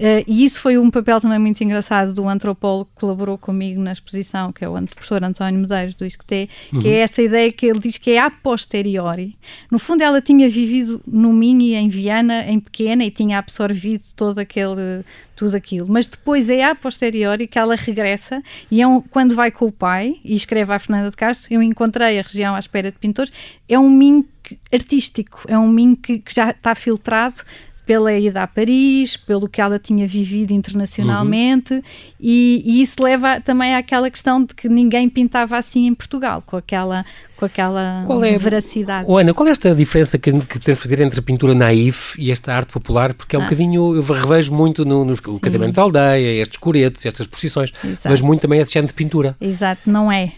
Uh, 0.00 0.24
e 0.26 0.44
isso 0.46 0.60
foi 0.60 0.78
um 0.78 0.90
papel 0.90 1.20
também 1.20 1.38
muito 1.38 1.62
engraçado 1.62 2.14
do 2.14 2.26
antropólogo 2.26 2.88
que 2.94 3.00
colaborou 3.00 3.36
comigo 3.36 3.82
na 3.82 3.92
exposição, 3.92 4.50
que 4.50 4.64
é 4.64 4.68
o 4.68 4.72
professor 4.72 5.22
António 5.22 5.60
Medeiros 5.60 5.94
do 5.94 6.06
ISCTE, 6.06 6.48
uhum. 6.72 6.80
que 6.80 6.88
é 6.88 7.00
essa 7.00 7.20
ideia 7.20 7.52
que 7.52 7.66
ele 7.66 7.78
diz 7.78 7.98
que 7.98 8.12
é 8.12 8.18
a 8.18 8.30
posteriori. 8.30 9.36
No 9.70 9.78
fundo, 9.78 10.02
ela 10.02 10.22
tinha 10.22 10.48
vivido 10.48 11.02
no 11.06 11.34
Minho 11.34 11.60
e 11.60 11.74
em 11.74 11.90
Viana, 11.90 12.44
em 12.44 12.58
pequena, 12.58 13.04
e 13.04 13.10
tinha 13.10 13.38
absorvido 13.38 14.02
todo 14.16 14.38
aquele, 14.38 15.04
tudo 15.36 15.54
aquilo. 15.54 15.86
Mas 15.86 16.08
depois 16.08 16.48
é 16.48 16.64
a 16.64 16.74
posteriori 16.74 17.46
que 17.46 17.58
ela 17.58 17.76
regressa 17.76 18.42
e 18.70 18.80
é 18.80 18.86
um, 18.86 19.02
quando 19.02 19.34
vai 19.34 19.50
com 19.50 19.66
o 19.66 19.72
pai 19.72 20.16
e 20.24 20.32
escreve 20.32 20.72
à 20.72 20.78
Fernanda 20.78 21.10
de 21.10 21.16
Castro, 21.16 21.52
eu 21.52 21.62
encontrei 21.62 22.18
a 22.18 22.22
região 22.22 22.54
à 22.54 22.58
espera 22.58 22.90
de 22.90 22.96
pintores, 22.96 23.30
é 23.68 23.78
um 23.78 23.90
Minho 23.90 24.26
artístico, 24.72 25.42
é 25.46 25.58
um 25.58 25.68
Minho 25.68 25.94
que, 25.94 26.20
que 26.20 26.34
já 26.34 26.50
está 26.50 26.74
filtrado 26.74 27.42
pela 27.90 28.12
ida 28.12 28.44
a 28.44 28.46
Paris, 28.46 29.16
pelo 29.16 29.48
que 29.48 29.60
ela 29.60 29.76
tinha 29.76 30.06
vivido 30.06 30.52
internacionalmente, 30.52 31.74
uhum. 31.74 31.82
e, 32.20 32.62
e, 32.64 32.80
isso 32.80 33.02
leva 33.02 33.40
também 33.40 33.74
àquela 33.74 34.08
questão 34.08 34.44
de 34.44 34.54
que 34.54 34.68
ninguém 34.68 35.08
pintava 35.08 35.58
assim 35.58 35.88
em 35.88 35.92
Portugal, 35.92 36.40
com 36.46 36.56
aquela, 36.56 37.04
com 37.36 37.46
aquela 37.46 38.04
qual 38.06 38.22
é, 38.24 38.38
veracidade. 38.38 39.06
Oh, 39.08 39.18
Ana, 39.18 39.34
qual 39.34 39.48
é 39.48 39.50
esta 39.50 39.74
diferença 39.74 40.16
que, 40.18 40.30
que 40.30 40.60
podemos 40.60 40.80
fazer 40.80 41.00
entre 41.00 41.18
a 41.18 41.22
pintura 41.24 41.52
naif 41.52 42.14
e 42.16 42.30
esta 42.30 42.54
arte 42.54 42.72
popular? 42.72 43.12
Porque 43.12 43.34
é 43.34 43.40
um 43.40 43.42
ah. 43.42 43.46
bocadinho, 43.46 43.96
eu 43.96 44.02
revejo 44.02 44.54
muito 44.54 44.84
no, 44.84 45.04
no 45.04 45.40
casamento 45.40 45.74
da 45.74 45.82
aldeia, 45.82 46.40
estes 46.40 46.58
coretes, 46.58 47.04
estas 47.04 47.26
procissões, 47.26 47.72
Exato. 47.84 48.08
vejo 48.08 48.24
muito 48.24 48.42
também 48.42 48.60
esse 48.60 48.72
género 48.72 48.86
de 48.86 48.94
pintura. 48.94 49.36
Exato, 49.40 49.90
não 49.90 50.12
é. 50.12 50.34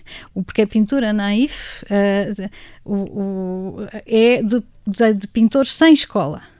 Porque 0.46 0.62
a 0.62 0.66
pintura 0.66 1.12
naif 1.12 1.82
uh, 1.82 2.50
o, 2.82 2.94
o, 2.94 3.86
é 4.06 4.42
de, 4.42 4.62
de, 4.86 5.12
de 5.12 5.28
pintores 5.28 5.74
sem 5.74 5.92
escola. 5.92 6.50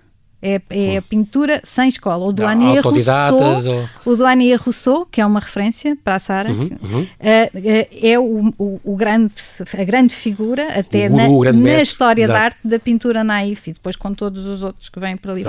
É, 0.42 0.60
é 0.70 0.96
a 0.96 1.02
pintura 1.02 1.60
sem 1.62 1.88
escola. 1.88 2.26
O 2.26 2.32
Douanier 2.32 2.82
Rousseau, 2.82 3.38
ou... 3.40 4.12
o 4.12 4.16
Douanier 4.16 4.60
Rousseau, 4.60 5.06
que 5.06 5.20
é 5.20 5.26
uma 5.26 5.38
referência 5.38 5.96
para 6.02 6.16
a 6.16 6.18
Sara, 6.18 6.50
uhum, 6.50 6.70
uhum. 6.82 7.06
é, 7.20 8.10
é 8.10 8.18
o, 8.18 8.52
o, 8.58 8.80
o, 8.82 8.96
grande, 8.96 9.34
a 9.78 9.84
grande 9.84 10.14
figura, 10.14 10.78
até 10.78 11.08
na, 11.08 11.28
na 11.52 11.80
história 11.80 12.26
da 12.26 12.40
arte 12.40 12.58
da 12.64 12.78
pintura 12.78 13.22
naif, 13.22 13.70
e 13.70 13.72
depois 13.72 13.94
com 13.94 14.12
todos 14.12 14.44
os 14.44 14.64
outros 14.64 14.88
que 14.88 14.98
vêm 14.98 15.16
para 15.16 15.32
ali. 15.32 15.44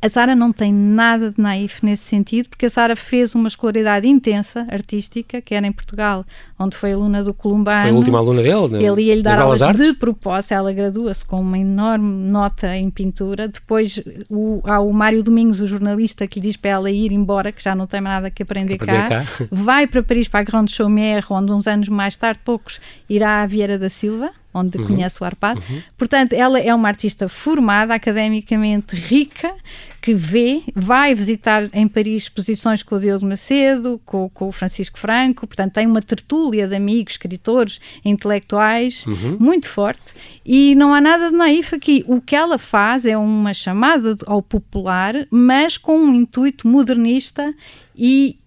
A 0.00 0.08
Sara 0.08 0.36
não 0.36 0.52
tem 0.52 0.72
nada 0.72 1.32
de 1.32 1.40
naif 1.40 1.84
nesse 1.84 2.04
sentido, 2.04 2.48
porque 2.48 2.66
a 2.66 2.70
Sara 2.70 2.94
fez 2.94 3.34
uma 3.34 3.48
escolaridade 3.48 4.06
intensa, 4.06 4.64
artística, 4.70 5.40
que 5.40 5.56
era 5.56 5.66
em 5.66 5.72
Portugal, 5.72 6.24
onde 6.56 6.76
foi 6.76 6.92
aluna 6.92 7.24
do 7.24 7.34
Columbano. 7.34 7.82
Foi 7.82 7.90
a 7.90 7.94
última 7.94 8.18
aluna 8.18 8.40
dele, 8.40 8.68
né? 8.68 8.82
Ele 8.82 9.02
ia-lhe 9.02 9.22
dar 9.22 9.40
aulas 9.40 9.58
de 9.58 9.92
propósito, 9.94 10.54
ela 10.54 10.72
gradua-se 10.72 11.24
com 11.24 11.40
uma 11.40 11.58
enorme 11.58 12.30
nota 12.30 12.76
em 12.76 12.88
pintura. 12.90 13.48
Depois 13.48 14.00
o, 14.30 14.60
há 14.64 14.78
o 14.78 14.92
Mário 14.92 15.20
Domingos, 15.20 15.60
o 15.60 15.66
jornalista, 15.66 16.28
que 16.28 16.38
lhe 16.38 16.46
diz 16.46 16.56
para 16.56 16.70
ela 16.70 16.90
ir 16.90 17.10
embora, 17.10 17.50
que 17.50 17.62
já 17.62 17.74
não 17.74 17.88
tem 17.88 18.00
nada 18.00 18.30
que 18.30 18.44
aprender, 18.44 18.74
aprender 18.74 19.08
cá. 19.08 19.24
cá. 19.24 19.46
Vai 19.50 19.88
para 19.88 20.00
Paris, 20.00 20.28
para 20.28 20.40
a 20.40 20.44
Grande 20.44 20.70
Chaumière, 20.70 21.26
onde 21.28 21.50
uns 21.50 21.66
anos 21.66 21.88
mais 21.88 22.14
tarde, 22.14 22.38
poucos, 22.44 22.80
irá 23.10 23.42
à 23.42 23.46
Vieira 23.46 23.76
da 23.76 23.88
Silva, 23.88 24.30
onde 24.52 24.78
uhum. 24.78 24.86
conhece 24.86 25.22
o 25.22 25.24
Arpad. 25.24 25.60
Uhum. 25.60 25.82
Portanto, 25.96 26.32
ela 26.32 26.58
é 26.58 26.74
uma 26.74 26.88
artista 26.88 27.28
formada, 27.28 27.94
academicamente 27.94 28.96
rica, 28.96 29.54
que 30.00 30.14
vê, 30.14 30.62
vai 30.74 31.14
visitar 31.14 31.68
em 31.72 31.88
Paris 31.88 32.24
exposições 32.24 32.82
com 32.82 32.94
o 32.94 33.00
Diogo 33.00 33.26
Macedo, 33.26 34.00
com, 34.04 34.28
com 34.30 34.48
o 34.48 34.52
Francisco 34.52 34.98
Franco, 34.98 35.46
portanto, 35.46 35.72
tem 35.72 35.86
uma 35.86 36.00
tertúlia 36.00 36.68
de 36.68 36.76
amigos, 36.76 37.14
escritores, 37.14 37.80
intelectuais, 38.04 39.04
uhum. 39.06 39.36
muito 39.40 39.68
forte, 39.68 40.14
e 40.46 40.74
não 40.76 40.94
há 40.94 41.00
nada 41.00 41.30
de 41.30 41.36
naif 41.36 41.74
aqui. 41.74 42.04
O 42.06 42.20
que 42.20 42.36
ela 42.36 42.58
faz 42.58 43.04
é 43.04 43.18
uma 43.18 43.52
chamada 43.52 44.16
ao 44.26 44.40
popular, 44.40 45.14
mas 45.30 45.76
com 45.76 45.98
um 45.98 46.14
intuito 46.14 46.68
modernista 46.68 47.52
e 47.94 48.38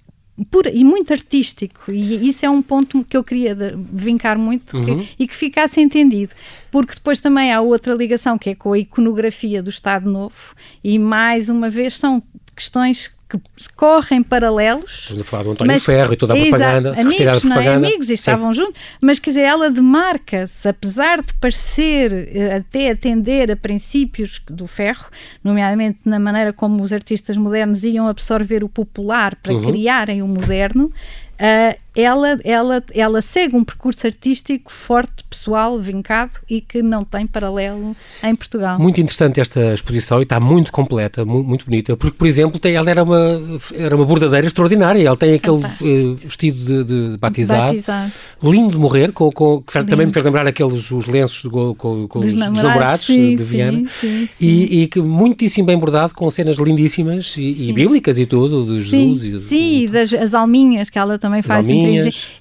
pura, 0.49 0.71
e 0.71 0.83
muito 0.83 1.11
artístico. 1.13 1.91
E 1.91 2.27
isso 2.27 2.45
é 2.45 2.49
um 2.49 2.61
ponto 2.61 3.03
que 3.03 3.15
eu 3.15 3.23
queria 3.23 3.53
de, 3.55 3.75
vincar 3.91 4.37
muito 4.37 4.77
uhum. 4.77 4.99
que, 4.99 5.09
e 5.19 5.27
que 5.27 5.35
ficasse 5.35 5.81
entendido. 5.81 6.33
Porque 6.69 6.93
depois 6.95 7.19
também 7.19 7.51
há 7.51 7.61
outra 7.61 7.93
ligação 7.93 8.37
que 8.37 8.51
é 8.51 8.55
com 8.55 8.73
a 8.73 8.79
iconografia 8.79 9.61
do 9.61 9.69
Estado 9.69 10.09
Novo, 10.09 10.55
e 10.83 10.97
mais 10.97 11.49
uma 11.49 11.69
vez 11.69 11.95
são 11.95 12.21
questões 12.55 13.11
que 13.31 13.39
correm 13.75 14.21
paralelos. 14.21 15.03
Estamos 15.03 15.21
a 15.21 15.25
falar 15.25 15.43
do 15.43 15.51
António 15.51 15.73
mas, 15.73 15.85
Ferro 15.85 16.13
e 16.13 16.17
toda 16.17 16.33
a 16.33 16.37
propaganda, 16.37 16.89
exato, 16.89 17.07
amigos, 17.07 17.25
da 17.25 17.31
propaganda. 17.31 17.79
Não 17.79 17.85
é? 17.85 17.87
Amigos 17.87 18.09
e 18.09 18.13
estavam 18.13 18.53
juntos, 18.53 18.81
mas 18.99 19.19
quer 19.19 19.29
dizer, 19.29 19.41
ela 19.41 19.69
demarca-se, 19.69 20.67
apesar 20.67 21.21
de 21.21 21.33
parecer 21.35 22.11
eh, 22.35 22.55
até 22.55 22.91
atender 22.91 23.51
a 23.51 23.55
princípios 23.55 24.41
do 24.47 24.67
ferro, 24.67 25.05
nomeadamente 25.43 25.99
na 26.03 26.19
maneira 26.19 26.51
como 26.51 26.83
os 26.83 26.91
artistas 26.91 27.37
modernos 27.37 27.83
iam 27.83 28.07
absorver 28.07 28.63
o 28.63 28.69
popular 28.69 29.35
para 29.35 29.53
uhum. 29.53 29.71
criarem 29.71 30.21
o 30.21 30.27
moderno, 30.27 30.85
uh, 30.85 31.77
ela, 31.95 32.39
ela, 32.43 32.83
ela 32.93 33.21
segue 33.21 33.55
um 33.55 33.63
percurso 33.63 34.07
artístico 34.07 34.71
forte, 34.71 35.23
pessoal, 35.29 35.77
vincado 35.79 36.39
e 36.49 36.61
que 36.61 36.81
não 36.81 37.03
tem 37.03 37.27
paralelo 37.27 37.95
em 38.23 38.35
Portugal. 38.35 38.79
Muito 38.79 39.01
interessante 39.01 39.41
esta 39.41 39.73
exposição 39.73 40.19
e 40.19 40.23
está 40.23 40.39
muito 40.39 40.71
completa, 40.71 41.25
muito, 41.25 41.47
muito 41.47 41.65
bonita, 41.65 41.97
porque, 41.97 42.17
por 42.17 42.27
exemplo, 42.27 42.59
tem, 42.59 42.75
ela 42.75 42.89
era 42.89 43.03
uma, 43.03 43.59
era 43.73 43.95
uma 43.95 44.05
bordadeira 44.05 44.47
extraordinária. 44.47 45.05
Ela 45.05 45.17
tem 45.17 45.33
aquele 45.33 45.57
uh, 45.57 46.15
vestido 46.15 46.63
de, 46.63 47.11
de 47.11 47.17
batizado, 47.17 47.73
batizado, 47.73 48.11
lindo 48.41 48.71
de 48.71 48.77
morrer, 48.77 49.11
com, 49.11 49.29
com, 49.29 49.61
que 49.61 49.83
também 49.83 50.07
me 50.07 50.13
fez 50.13 50.23
lembrar 50.23 50.47
aqueles 50.47 50.89
os 50.91 51.05
lenços 51.07 51.49
com, 51.51 52.07
com 52.07 52.19
os 52.19 52.33
namorados 52.33 53.05
de, 53.05 53.35
Viana, 53.35 53.87
sim, 53.99 54.27
sim. 54.27 54.29
E, 54.39 54.83
e, 54.83 54.87
que 54.87 55.01
muitíssimo 55.01 55.65
bem 55.65 55.77
bordado, 55.77 56.13
com 56.13 56.29
cenas 56.29 56.57
lindíssimas 56.57 57.35
e, 57.37 57.69
e 57.69 57.73
bíblicas 57.73 58.17
e 58.17 58.25
tudo, 58.25 58.65
de 58.65 58.81
Jesus. 58.81 59.21
Sim, 59.21 59.35
e, 59.35 59.39
sim, 59.39 59.85
das 59.87 60.13
as 60.21 60.33
alminhas 60.33 60.89
que 60.89 60.99
ela 60.99 61.17
também 61.17 61.41
faz 61.41 61.67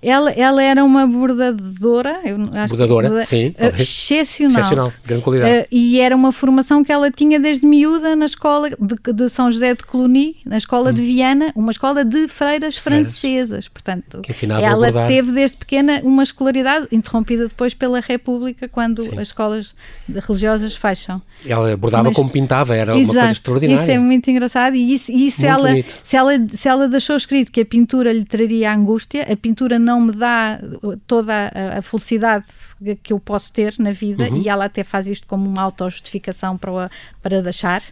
ela, 0.03 0.31
ela 0.33 0.63
era 0.63 0.85
uma 0.85 1.07
bordadora, 1.07 2.21
eu 2.25 2.37
acho 2.53 2.77
bordadora, 2.77 3.21
que, 3.21 3.27
sim, 3.27 3.49
uh, 3.49 3.81
excepcional. 3.81 4.51
Excepcional, 4.51 4.93
grande 5.05 5.23
qualidade. 5.23 5.61
Uh, 5.61 5.67
e 5.71 6.01
era 6.01 6.15
uma 6.15 6.33
formação 6.33 6.85
que 6.85 6.93
ela 6.93 7.11
tinha 7.11 7.39
desde 7.39 7.67
miúda 7.67 8.15
na 8.17 8.27
escola 8.27 8.71
de, 8.71 9.13
de 9.13 9.29
São 9.29 9.51
José 9.51 9.75
de 9.75 9.85
Cluny, 9.85 10.37
na 10.45 10.57
escola 10.57 10.91
hum. 10.91 10.95
de 10.95 11.03
Viana, 11.03 11.53
uma 11.55 11.71
escola 11.71 12.05
de 12.05 12.29
freiras, 12.29 12.77
francesas. 12.77 13.69
Portanto, 13.69 14.23
ela 14.63 15.07
teve 15.07 15.33
desde 15.33 15.57
pequena 15.57 16.01
uma 16.03 16.23
escolaridade 16.23 16.89
interrompida 16.93 17.49
depois 17.49 17.75
pela 17.75 18.01
República, 18.01 18.69
quando 18.69 19.03
sim. 19.03 19.19
as 19.19 19.29
escolas 19.29 19.75
religiosas 20.09 20.75
fecham. 20.75 21.21
Ela 21.47 21.77
bordava 21.77 22.05
Mas, 22.05 22.17
como 22.17 22.31
pintava, 22.31 22.75
era 22.75 22.93
exato, 22.97 23.13
uma 23.13 23.15
coisa 23.15 23.33
extraordinária. 23.33 23.83
Isso 23.83 23.91
é 23.91 23.99
muito 23.99 24.31
engraçado 24.31 24.77
e 24.77 24.93
isso, 24.93 25.11
isso 25.11 25.45
ela, 25.47 25.71
se 26.03 26.17
ela, 26.17 26.33
se 26.53 26.69
ela 26.69 26.89
deixou 26.89 27.17
escrito 27.17 27.51
que 27.51 27.61
a 27.61 27.65
pintura 27.65 28.13
lhe 28.13 28.25
traria 28.25 28.73
angústia, 28.73 29.25
a 29.31 29.37
pintura 29.37 29.79
não 29.79 30.01
me 30.01 30.13
dá 30.13 30.59
toda 31.07 31.53
a, 31.55 31.79
a 31.79 31.83
felicidade 31.83 32.45
que 33.03 33.13
eu 33.13 33.21
posso 33.21 33.53
ter 33.53 33.75
na 33.79 33.93
vida 33.93 34.29
uhum. 34.29 34.43
e 34.43 34.49
ela 34.49 34.65
até 34.65 34.83
faz 34.83 35.09
isto 35.09 35.27
como 35.27 35.49
uma 35.49 35.63
autojustificação 35.63 36.59
para, 36.59 36.91
para 37.23 37.41
deixar. 37.41 37.83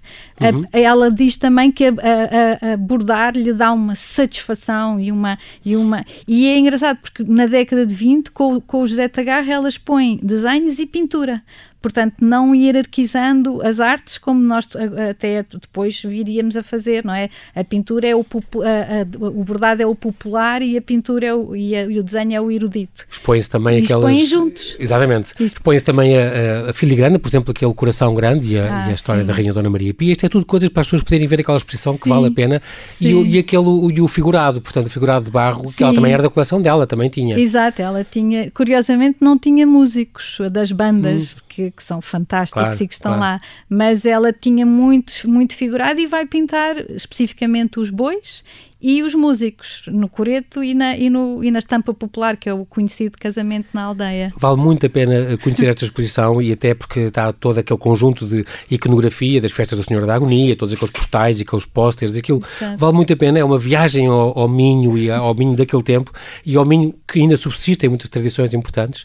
Uhum. 0.40 0.64
A, 0.72 0.78
ela 0.78 1.10
diz 1.10 1.36
também 1.36 1.70
que 1.70 1.86
a, 1.86 2.76
bordar 2.76 3.36
lhe 3.36 3.52
dá 3.52 3.72
uma 3.72 3.94
satisfação 3.94 4.98
e 4.98 5.12
uma, 5.12 5.38
e 5.64 5.76
uma... 5.76 6.04
E 6.26 6.48
é 6.48 6.58
engraçado 6.58 6.98
porque 6.98 7.22
na 7.22 7.46
década 7.46 7.86
de 7.86 7.94
20 7.94 8.30
com, 8.32 8.60
com 8.60 8.82
o 8.82 8.86
José 8.86 9.06
Tagarra 9.08 9.52
elas 9.52 9.78
põem 9.78 10.18
desenhos 10.22 10.78
e 10.78 10.86
pintura 10.86 11.42
portanto, 11.80 12.16
não 12.20 12.54
hierarquizando 12.54 13.62
as 13.62 13.80
artes 13.80 14.18
como 14.18 14.40
nós 14.40 14.68
até 15.10 15.42
depois 15.42 16.02
viríamos 16.02 16.56
a 16.56 16.62
fazer, 16.62 17.04
não 17.04 17.14
é? 17.14 17.30
A 17.54 17.62
pintura 17.62 18.06
é 18.06 18.14
o, 18.14 18.20
a, 18.20 19.24
a, 19.24 19.26
o 19.26 19.44
bordado 19.44 19.82
é 19.82 19.86
o 19.86 19.94
popular 19.94 20.62
e 20.62 20.76
a 20.76 20.82
pintura 20.82 21.26
é 21.26 21.34
o, 21.34 21.54
e, 21.54 21.74
a, 21.74 21.84
e 21.84 21.98
o 21.98 22.02
desenho 22.02 22.34
é 22.34 22.40
o 22.40 22.50
erudito. 22.50 23.06
Expõe-se 23.10 23.48
também 23.48 23.80
e 23.80 23.84
aquelas... 23.84 24.10
Expõem 24.10 24.26
juntos. 24.26 24.76
Exatamente. 24.78 25.34
Expõe-se 25.38 25.84
também 25.84 26.16
a, 26.18 26.72
filigrana, 26.72 27.18
por 27.18 27.28
exemplo, 27.28 27.52
aquele 27.52 27.74
coração 27.74 28.14
grande 28.14 28.54
e 28.54 28.58
a, 28.58 28.86
ah, 28.86 28.90
e 28.90 28.94
história 28.94 29.22
sim. 29.22 29.26
da 29.26 29.32
Rainha 29.32 29.52
Dona 29.52 29.70
Maria 29.70 29.94
Pia. 29.94 30.12
Isto 30.12 30.26
é 30.26 30.28
tudo 30.28 30.44
coisas 30.44 30.68
para 30.68 30.80
as 30.80 30.86
pessoas 30.86 31.02
poderem 31.02 31.26
ver 31.26 31.40
aquela 31.40 31.56
exposição 31.56 31.96
que 31.96 32.04
sim. 32.04 32.10
vale 32.10 32.28
a 32.28 32.30
pena. 32.30 32.62
E 33.00 33.14
o, 33.14 33.24
e 33.24 33.38
aquele, 33.38 33.68
e 33.94 34.00
o 34.00 34.08
figurado, 34.08 34.60
portanto, 34.60 34.86
o 34.86 34.90
figurado 34.90 35.26
de 35.26 35.30
barro, 35.30 35.68
sim. 35.68 35.76
que 35.76 35.84
ela 35.84 35.94
também 35.94 36.12
era 36.12 36.22
da 36.22 36.30
coleção 36.30 36.60
dela, 36.60 36.86
também 36.86 37.08
tinha. 37.08 37.38
Exato, 37.38 37.80
ela 37.80 38.04
tinha, 38.04 38.50
curiosamente 38.50 39.18
não 39.20 39.38
tinha 39.38 39.66
músicos 39.66 40.38
das 40.50 40.72
bandas, 40.72 41.34
hum 41.34 41.47
que, 41.58 41.72
que 41.72 41.82
são 41.82 42.00
fantásticos 42.00 42.62
claro, 42.62 42.76
e 42.82 42.86
que 42.86 42.94
estão 42.94 43.16
claro. 43.16 43.34
lá, 43.34 43.40
mas 43.68 44.04
ela 44.04 44.32
tinha 44.32 44.64
muito, 44.64 45.28
muito 45.28 45.56
figurado 45.56 45.98
e 45.98 46.06
vai 46.06 46.24
pintar 46.24 46.78
especificamente 46.90 47.80
os 47.80 47.90
bois 47.90 48.44
e 48.80 49.02
os 49.02 49.14
músicos 49.14 49.82
no 49.88 50.08
coreto 50.08 50.62
e 50.62 50.72
na, 50.72 50.96
e, 50.96 51.10
no, 51.10 51.42
e 51.42 51.50
na 51.50 51.58
estampa 51.58 51.92
popular, 51.92 52.36
que 52.36 52.48
é 52.48 52.54
o 52.54 52.64
conhecido 52.64 53.18
casamento 53.18 53.66
na 53.72 53.82
aldeia. 53.82 54.32
Vale 54.36 54.56
muito 54.56 54.86
a 54.86 54.88
pena 54.88 55.36
conhecer 55.38 55.68
esta 55.68 55.84
exposição 55.84 56.40
e 56.40 56.52
até 56.52 56.74
porque 56.74 57.00
está 57.00 57.32
todo 57.32 57.58
aquele 57.58 57.78
conjunto 57.78 58.24
de 58.24 58.44
iconografia 58.70 59.40
das 59.40 59.50
festas 59.50 59.78
da 59.78 59.84
Senhora 59.84 60.06
da 60.06 60.14
Agonia, 60.14 60.54
todos 60.54 60.72
aqueles 60.72 60.92
postais 60.92 61.40
e 61.40 61.42
aqueles 61.42 61.64
pósteres, 61.64 62.16
aquilo 62.16 62.38
Exato. 62.38 62.78
vale 62.78 62.92
muito 62.94 63.12
a 63.12 63.16
pena, 63.16 63.38
é 63.38 63.44
uma 63.44 63.58
viagem 63.58 64.06
ao, 64.06 64.38
ao 64.38 64.48
Minho 64.48 64.96
e 64.96 65.10
ao 65.10 65.34
Minho 65.34 65.56
daquele 65.56 65.82
tempo 65.82 66.12
e 66.46 66.56
ao 66.56 66.64
Minho 66.64 66.94
que 67.06 67.18
ainda 67.18 67.36
subsiste 67.36 67.84
em 67.84 67.88
muitas 67.88 68.08
tradições 68.08 68.54
importantes, 68.54 69.04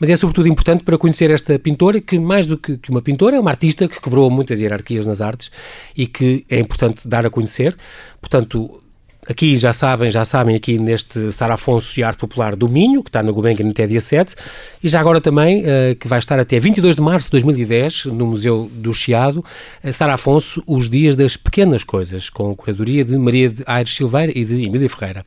mas 0.00 0.10
é 0.10 0.16
sobretudo 0.16 0.48
importante 0.48 0.82
para 0.82 0.98
conhecer 0.98 1.30
esta 1.30 1.56
pintora 1.58 2.00
que 2.00 2.18
mais 2.18 2.46
do 2.46 2.58
que, 2.58 2.76
que 2.76 2.90
uma 2.90 3.00
pintora 3.00 3.36
é 3.36 3.40
uma 3.40 3.50
artista 3.50 3.86
que 3.86 4.00
quebrou 4.00 4.28
muitas 4.30 4.60
hierarquias 4.60 5.06
nas 5.06 5.20
artes 5.20 5.50
e 5.96 6.06
que 6.06 6.44
é 6.50 6.58
importante 6.58 7.06
dar 7.06 7.24
a 7.24 7.30
conhecer. 7.30 7.76
Portanto, 8.20 8.82
Aqui 9.28 9.56
já 9.56 9.72
sabem, 9.72 10.10
já 10.10 10.24
sabem 10.24 10.56
aqui 10.56 10.80
neste 10.80 11.30
Sara 11.30 11.54
Afonso 11.54 11.98
e 12.00 12.02
Arte 12.02 12.18
Popular 12.18 12.56
do 12.56 12.68
Minho, 12.68 13.04
que 13.04 13.08
está 13.08 13.22
no 13.22 13.32
Gulbenkian 13.32 13.70
até 13.70 13.86
dia 13.86 14.00
7, 14.00 14.34
e 14.82 14.88
já 14.88 14.98
agora 14.98 15.20
também, 15.20 15.62
uh, 15.62 15.94
que 15.94 16.08
vai 16.08 16.18
estar 16.18 16.40
até 16.40 16.58
22 16.58 16.96
de 16.96 17.02
março 17.02 17.28
de 17.28 17.32
2010, 17.32 18.06
no 18.06 18.26
Museu 18.26 18.68
do 18.74 18.92
Chiado, 18.92 19.44
uh, 19.84 19.92
Sara 19.92 20.14
Afonso, 20.14 20.60
Os 20.66 20.88
Dias 20.88 21.14
das 21.14 21.36
Pequenas 21.36 21.84
Coisas, 21.84 22.28
com 22.28 22.50
a 22.50 22.56
curadoria 22.56 23.04
de 23.04 23.16
Maria 23.16 23.48
de 23.48 23.62
Aires 23.64 23.94
Silveira 23.94 24.32
e 24.36 24.44
de 24.44 24.64
Emília 24.64 24.88
Ferreira. 24.88 25.24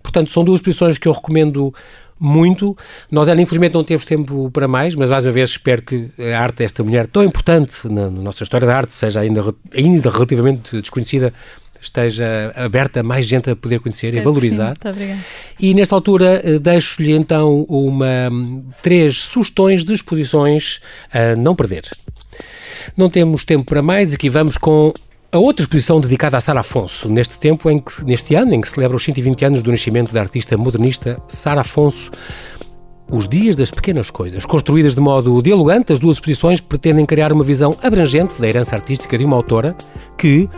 Portanto, 0.00 0.30
são 0.30 0.44
duas 0.44 0.60
exposições 0.60 0.96
que 0.96 1.08
eu 1.08 1.12
recomendo 1.12 1.74
muito. 2.20 2.76
Nós, 3.10 3.28
infelizmente, 3.28 3.74
não 3.74 3.82
temos 3.82 4.04
tempo 4.04 4.52
para 4.52 4.68
mais, 4.68 4.94
mas 4.94 5.10
mais 5.10 5.24
uma 5.24 5.32
vez 5.32 5.50
espero 5.50 5.82
que 5.82 6.08
a 6.32 6.38
arte 6.40 6.58
desta 6.58 6.84
mulher 6.84 7.08
tão 7.08 7.24
importante 7.24 7.88
na, 7.88 8.08
na 8.08 8.22
nossa 8.22 8.44
história 8.44 8.68
da 8.68 8.76
arte 8.76 8.92
seja 8.92 9.18
ainda, 9.18 9.52
ainda 9.74 10.08
relativamente 10.08 10.80
desconhecida 10.80 11.34
esteja 11.82 12.52
aberta 12.54 13.00
a 13.00 13.02
mais 13.02 13.26
gente 13.26 13.50
a 13.50 13.56
poder 13.56 13.80
conhecer 13.80 14.14
e 14.14 14.20
valorizar. 14.20 14.76
Sim, 14.94 15.18
e 15.58 15.74
nesta 15.74 15.94
altura 15.94 16.40
eh, 16.44 16.58
deixo-lhe 16.58 17.12
então 17.12 17.66
uma, 17.68 18.30
três 18.80 19.22
sugestões 19.22 19.84
de 19.84 19.92
exposições 19.92 20.80
a 21.12 21.36
não 21.36 21.54
perder. 21.54 21.82
Não 22.96 23.10
temos 23.10 23.44
tempo 23.44 23.64
para 23.64 23.82
mais, 23.82 24.14
aqui 24.14 24.30
vamos 24.30 24.56
com 24.56 24.92
a 25.30 25.38
outra 25.38 25.64
exposição 25.64 25.98
dedicada 25.98 26.36
a 26.36 26.40
Sara 26.40 26.60
Afonso, 26.60 27.08
neste 27.08 27.40
tempo 27.40 27.70
em 27.70 27.78
que, 27.78 28.04
neste 28.04 28.34
ano 28.34 28.54
em 28.54 28.60
que 28.60 28.68
celebra 28.68 28.96
os 28.96 29.02
120 29.02 29.44
anos 29.44 29.62
do 29.62 29.70
nascimento 29.70 30.12
da 30.12 30.20
artista 30.20 30.56
modernista 30.56 31.20
Sara 31.26 31.62
Afonso, 31.62 32.10
os 33.10 33.28
Dias 33.28 33.56
das 33.56 33.70
Pequenas 33.70 34.10
Coisas. 34.10 34.44
Construídas 34.44 34.94
de 34.94 35.00
modo 35.00 35.42
dialogante, 35.42 35.92
as 35.92 35.98
duas 35.98 36.16
exposições 36.16 36.60
pretendem 36.60 37.04
criar 37.04 37.32
uma 37.32 37.44
visão 37.44 37.76
abrangente 37.82 38.40
da 38.40 38.48
herança 38.48 38.76
artística 38.76 39.18
de 39.18 39.24
uma 39.24 39.36
autora 39.36 39.76
que, 40.16 40.48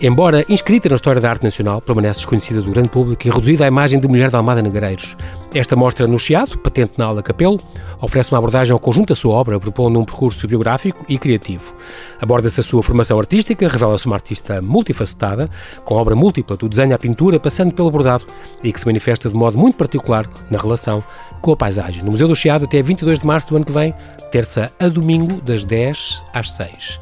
Embora 0.00 0.44
inscrita 0.48 0.88
na 0.88 0.94
história 0.94 1.20
da 1.20 1.28
arte 1.28 1.42
nacional, 1.42 1.80
permanece 1.80 2.20
desconhecida 2.20 2.62
do 2.62 2.70
grande 2.70 2.88
público 2.88 3.26
e 3.26 3.30
reduzida 3.30 3.64
à 3.64 3.66
imagem 3.66 3.98
de 3.98 4.06
mulher 4.06 4.30
de 4.30 4.36
Almada 4.36 4.62
Negreiros. 4.62 5.16
Esta 5.52 5.74
mostra 5.74 6.06
no 6.06 6.16
Chiado, 6.16 6.56
patente 6.56 6.92
na 6.96 7.06
Aula 7.06 7.20
Capelo, 7.20 7.58
oferece 8.00 8.30
uma 8.30 8.38
abordagem 8.38 8.72
ao 8.72 8.78
conjunto 8.78 9.08
da 9.08 9.16
sua 9.16 9.34
obra, 9.34 9.58
propondo 9.58 9.98
um 9.98 10.04
percurso 10.04 10.46
biográfico 10.46 11.04
e 11.08 11.18
criativo. 11.18 11.74
Aborda-se 12.20 12.60
a 12.60 12.62
sua 12.62 12.80
formação 12.80 13.18
artística, 13.18 13.66
revela-se 13.66 14.06
uma 14.06 14.14
artista 14.14 14.62
multifacetada, 14.62 15.50
com 15.84 15.96
obra 15.96 16.14
múltipla 16.14 16.56
do 16.56 16.68
desenho 16.68 16.94
à 16.94 16.98
pintura, 16.98 17.40
passando 17.40 17.74
pelo 17.74 17.90
bordado, 17.90 18.24
e 18.62 18.72
que 18.72 18.78
se 18.78 18.86
manifesta 18.86 19.28
de 19.28 19.34
modo 19.34 19.58
muito 19.58 19.76
particular 19.76 20.30
na 20.48 20.58
relação 20.58 21.02
com 21.40 21.50
a 21.50 21.56
paisagem. 21.56 22.04
No 22.04 22.12
Museu 22.12 22.28
do 22.28 22.36
Chiado 22.36 22.66
até 22.66 22.80
22 22.80 23.18
de 23.18 23.26
março 23.26 23.48
do 23.48 23.56
ano 23.56 23.64
que 23.64 23.72
vem, 23.72 23.92
terça 24.30 24.70
a 24.78 24.86
domingo, 24.86 25.40
das 25.40 25.64
10 25.64 26.22
às 26.32 26.52
6. 26.52 27.00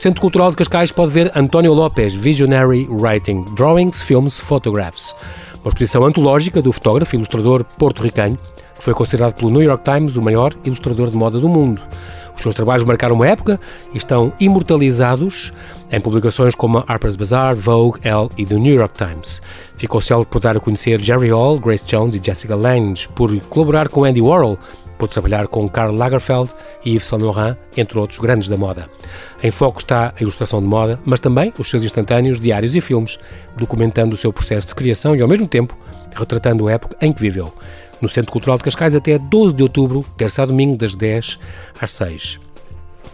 Centro 0.00 0.22
Cultural 0.22 0.48
de 0.48 0.56
Cascais 0.56 0.90
pode 0.90 1.12
ver 1.12 1.30
António 1.36 1.74
Lopes 1.74 2.14
Visionary 2.14 2.88
Writing, 2.88 3.44
Drawings, 3.54 4.00
Films, 4.00 4.40
Photographs. 4.40 5.14
Uma 5.62 5.68
exposição 5.68 6.02
antológica 6.06 6.62
do 6.62 6.72
fotógrafo 6.72 7.14
e 7.14 7.18
ilustrador 7.18 7.62
porto-ricano, 7.76 8.38
que 8.74 8.82
foi 8.82 8.94
considerado 8.94 9.34
pelo 9.34 9.50
New 9.50 9.60
York 9.60 9.84
Times 9.84 10.16
o 10.16 10.22
maior 10.22 10.54
ilustrador 10.64 11.10
de 11.10 11.18
moda 11.18 11.38
do 11.38 11.50
mundo. 11.50 11.82
Os 12.34 12.40
seus 12.40 12.54
trabalhos 12.54 12.82
marcaram 12.82 13.14
uma 13.14 13.28
época 13.28 13.60
e 13.92 13.98
estão 13.98 14.32
imortalizados 14.40 15.52
em 15.92 16.00
publicações 16.00 16.54
como 16.54 16.78
a 16.78 16.84
Harper's 16.88 17.14
Bazaar, 17.14 17.54
Vogue, 17.54 18.00
Elle 18.02 18.30
e 18.38 18.46
The 18.46 18.54
New 18.54 18.74
York 18.74 18.94
Times. 18.96 19.42
Ficou 19.76 20.00
célebre 20.00 20.30
por 20.30 20.40
dar 20.40 20.56
a 20.56 20.60
conhecer 20.60 20.98
Jerry 20.98 21.28
Hall, 21.28 21.60
Grace 21.60 21.84
Jones 21.84 22.14
e 22.14 22.24
Jessica 22.24 22.56
Lange, 22.56 23.06
por 23.10 23.38
colaborar 23.50 23.90
com 23.90 24.04
Andy 24.04 24.22
Warhol, 24.22 24.58
por 25.00 25.08
trabalhar 25.08 25.48
com 25.48 25.66
Karl 25.66 25.96
Lagerfeld 25.96 26.50
e 26.84 26.90
Yves 26.90 27.06
Saint 27.06 27.22
Laurent, 27.22 27.56
entre 27.74 27.98
outros 27.98 28.18
grandes 28.18 28.48
da 28.48 28.56
moda. 28.56 28.86
Em 29.42 29.50
foco 29.50 29.78
está 29.80 30.12
a 30.14 30.22
ilustração 30.22 30.60
de 30.60 30.66
moda, 30.66 31.00
mas 31.06 31.20
também 31.20 31.52
os 31.58 31.70
seus 31.70 31.82
instantâneos, 31.82 32.38
diários 32.38 32.76
e 32.76 32.82
filmes, 32.82 33.18
documentando 33.56 34.14
o 34.14 34.18
seu 34.18 34.30
processo 34.30 34.68
de 34.68 34.74
criação 34.74 35.16
e, 35.16 35.22
ao 35.22 35.28
mesmo 35.28 35.48
tempo, 35.48 35.74
retratando 36.14 36.68
a 36.68 36.72
época 36.72 36.96
em 37.00 37.12
que 37.12 37.22
viveu. 37.22 37.52
No 38.00 38.08
Centro 38.10 38.30
Cultural 38.30 38.58
de 38.58 38.64
Cascais 38.64 38.94
até 38.94 39.18
12 39.18 39.54
de 39.54 39.62
outubro, 39.62 40.04
terça 40.18 40.42
a 40.42 40.46
domingo, 40.46 40.76
das 40.76 40.94
10 40.94 41.38
às 41.80 41.92
6. 41.92 42.49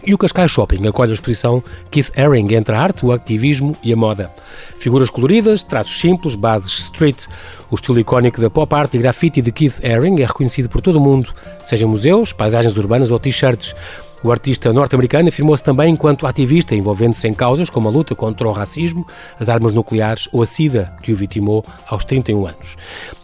E 0.05 0.13
o 0.13 0.17
Cascais 0.17 0.51
Shopping 0.51 0.87
acolhe 0.87 1.11
a 1.11 1.13
exposição 1.13 1.61
Keith 1.91 2.11
Haring 2.17 2.53
entre 2.53 2.73
a 2.73 2.79
arte, 2.79 3.05
o 3.05 3.11
ativismo 3.11 3.75
e 3.83 3.91
a 3.91 3.95
moda. 3.95 4.31
Figuras 4.79 5.09
coloridas, 5.09 5.63
traços 5.63 5.99
simples, 5.99 6.35
bases 6.35 6.79
street. 6.79 7.25
O 7.69 7.75
estilo 7.75 7.99
icónico 7.99 8.39
da 8.39 8.49
pop 8.49 8.73
art 8.73 8.93
e 8.93 8.99
graffiti 8.99 9.41
de 9.41 9.51
Keith 9.51 9.83
Haring 9.83 10.21
é 10.21 10.25
reconhecido 10.25 10.69
por 10.69 10.81
todo 10.81 10.95
o 10.95 11.01
mundo, 11.01 11.33
seja 11.63 11.85
em 11.85 11.89
museus, 11.89 12.31
paisagens 12.31 12.77
urbanas 12.77 13.11
ou 13.11 13.19
t-shirts. 13.19 13.75
O 14.23 14.31
artista 14.31 14.73
norte-americano 14.73 15.29
afirmou-se 15.29 15.63
também 15.63 15.93
enquanto 15.93 16.25
ativista, 16.25 16.75
envolvendo-se 16.75 17.27
em 17.27 17.33
causas 17.33 17.69
como 17.69 17.87
a 17.87 17.91
luta 17.91 18.15
contra 18.15 18.47
o 18.47 18.51
racismo, 18.51 19.05
as 19.39 19.47
armas 19.47 19.73
nucleares 19.73 20.27
ou 20.31 20.41
a 20.41 20.45
SIDA, 20.45 20.91
que 21.03 21.13
o 21.13 21.15
vitimou 21.15 21.63
aos 21.87 22.03
31 22.03 22.47
anos. 22.47 22.75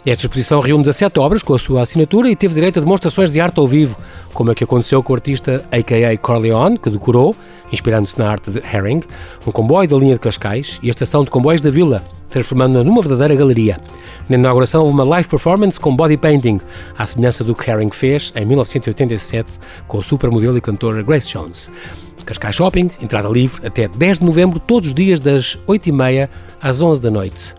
Esta 0.05 0.25
exposição 0.25 0.59
reúne 0.59 0.83
17 0.83 1.19
obras 1.19 1.41
com 1.41 1.53
a 1.53 1.57
sua 1.57 1.81
assinatura 1.81 2.29
e 2.29 2.35
teve 2.35 2.53
direito 2.53 2.77
a 2.77 2.81
demonstrações 2.81 3.31
de 3.31 3.39
arte 3.39 3.59
ao 3.59 3.65
vivo, 3.65 3.97
como 4.33 4.51
a 4.51 4.55
que 4.55 4.63
aconteceu 4.63 5.01
com 5.01 5.13
o 5.13 5.15
artista 5.15 5.65
a.k.a. 5.71 6.15
Corleone, 6.17 6.77
que 6.77 6.89
decorou, 6.89 7.35
inspirando-se 7.73 8.17
na 8.17 8.29
arte 8.29 8.51
de 8.51 8.59
Herring, 8.59 9.01
um 9.45 9.51
comboio 9.51 9.89
da 9.89 9.97
linha 9.97 10.13
de 10.13 10.19
Cascais 10.19 10.79
e 10.81 10.87
a 10.87 10.91
estação 10.91 11.23
de 11.23 11.29
comboios 11.29 11.61
da 11.61 11.71
Vila, 11.71 12.03
transformando-a 12.29 12.83
numa 12.83 13.01
verdadeira 13.01 13.35
galeria. 13.35 13.81
Na 14.29 14.37
inauguração 14.37 14.83
houve 14.83 14.93
uma 14.93 15.03
live 15.03 15.27
performance 15.27 15.79
com 15.79 15.95
body 15.95 16.15
painting, 16.15 16.61
à 16.97 17.05
semelhança 17.05 17.43
do 17.43 17.55
que 17.55 17.69
Herring 17.69 17.89
fez 17.89 18.31
em 18.35 18.45
1987 18.45 19.59
com 19.87 19.99
a 19.99 20.03
supermodelo 20.03 20.57
e 20.57 20.61
cantora 20.61 21.01
Grace 21.01 21.29
Jones. 21.29 21.69
Cascais 22.25 22.55
Shopping, 22.55 22.89
entrada 23.01 23.27
livre 23.27 23.67
até 23.67 23.87
10 23.87 24.19
de 24.19 24.25
novembro, 24.25 24.59
todos 24.59 24.89
os 24.89 24.93
dias 24.93 25.19
das 25.19 25.57
8h30 25.67 26.29
às 26.61 26.81
11 26.81 27.01
da 27.01 27.11
noite. 27.11 27.53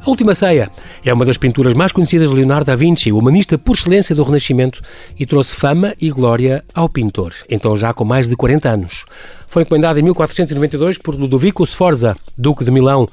A 0.00 0.08
Última 0.08 0.34
Ceia 0.34 0.70
é 1.04 1.12
uma 1.12 1.24
das 1.24 1.36
pinturas 1.36 1.74
mais 1.74 1.90
conhecidas 1.92 2.28
de 2.28 2.34
Leonardo 2.34 2.66
da 2.66 2.76
Vinci, 2.76 3.10
o 3.10 3.18
humanista 3.18 3.58
por 3.58 3.74
excelência 3.74 4.14
do 4.14 4.22
Renascimento, 4.22 4.80
e 5.18 5.26
trouxe 5.26 5.54
fama 5.54 5.94
e 6.00 6.08
glória 6.10 6.64
ao 6.72 6.88
pintor, 6.88 7.34
então 7.50 7.76
já 7.76 7.92
com 7.92 8.04
mais 8.04 8.28
de 8.28 8.36
40 8.36 8.68
anos 8.68 9.04
foi 9.48 9.62
encomendada 9.62 9.98
em 9.98 10.02
1492 10.02 10.98
por 10.98 11.14
Ludovico 11.14 11.66
Sforza, 11.66 12.14
Duque 12.36 12.64
de 12.64 12.70
Milão, 12.70 13.08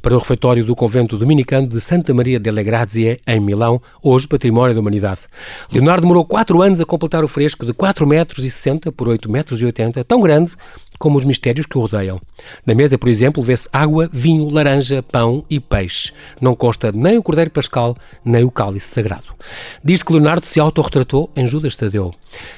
para 0.00 0.14
o 0.14 0.18
refeitório 0.18 0.64
do 0.64 0.74
convento 0.74 1.18
dominicano 1.18 1.66
de 1.66 1.80
Santa 1.80 2.14
Maria 2.14 2.38
delle 2.38 2.62
Grazie, 2.62 3.20
em 3.26 3.40
Milão, 3.40 3.82
hoje 4.00 4.28
património 4.28 4.72
da 4.72 4.80
humanidade. 4.80 5.22
Leonardo 5.70 6.02
demorou 6.02 6.24
quatro 6.24 6.62
anos 6.62 6.80
a 6.80 6.86
completar 6.86 7.24
o 7.24 7.28
fresco 7.28 7.66
de 7.66 7.74
4 7.74 8.06
metros 8.06 8.44
e 8.44 8.50
60 8.50 8.92
por 8.92 9.08
8 9.08 9.30
metros 9.30 9.60
e 9.60 9.64
80, 9.64 10.04
tão 10.04 10.20
grande 10.20 10.52
como 11.00 11.16
os 11.16 11.24
mistérios 11.24 11.64
que 11.64 11.78
o 11.78 11.80
rodeiam. 11.80 12.20
Na 12.64 12.74
mesa, 12.74 12.98
por 12.98 13.08
exemplo, 13.08 13.42
vê-se 13.42 13.66
água, 13.72 14.08
vinho, 14.12 14.50
laranja, 14.50 15.02
pão 15.02 15.42
e 15.48 15.58
peixe. 15.58 16.12
Não 16.42 16.54
consta 16.54 16.92
nem 16.92 17.16
o 17.16 17.22
cordeiro 17.22 17.50
pascal, 17.50 17.96
nem 18.22 18.44
o 18.44 18.50
cálice 18.50 18.92
sagrado. 18.92 19.34
Diz 19.82 20.02
que 20.02 20.12
Leonardo 20.12 20.46
se 20.46 20.60
autorretratou 20.60 21.30
em 21.34 21.46
Judas 21.46 21.74
Tadeu. 21.74 22.12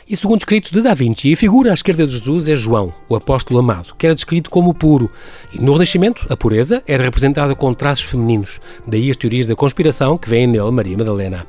E 0.08 0.16
segundo 0.16 0.40
escritos 0.40 0.72
de 0.72 0.82
Da 0.82 0.92
Vinci, 0.92 1.32
a 1.32 1.36
figura 1.36 1.70
à 1.70 1.74
esquerda 1.74 2.04
de 2.04 2.12
Jesus 2.12 2.48
é 2.48 2.56
João, 2.56 2.92
o 3.08 3.14
apóstolo 3.14 3.60
amado, 3.60 3.94
que 3.96 4.06
era 4.06 4.14
descrito 4.14 4.50
como 4.50 4.74
puro. 4.74 5.10
E 5.54 5.58
no 5.58 5.72
Renascimento, 5.72 6.26
a 6.28 6.36
pureza 6.36 6.82
era 6.86 7.04
representada 7.04 7.54
com 7.54 7.72
traços 7.72 8.04
femininos, 8.04 8.60
daí 8.86 9.08
as 9.08 9.16
teorias 9.16 9.46
da 9.46 9.54
conspiração 9.54 10.16
que 10.16 10.28
vêem 10.28 10.48
nele 10.48 10.70
Maria 10.72 10.98
Madalena. 10.98 11.46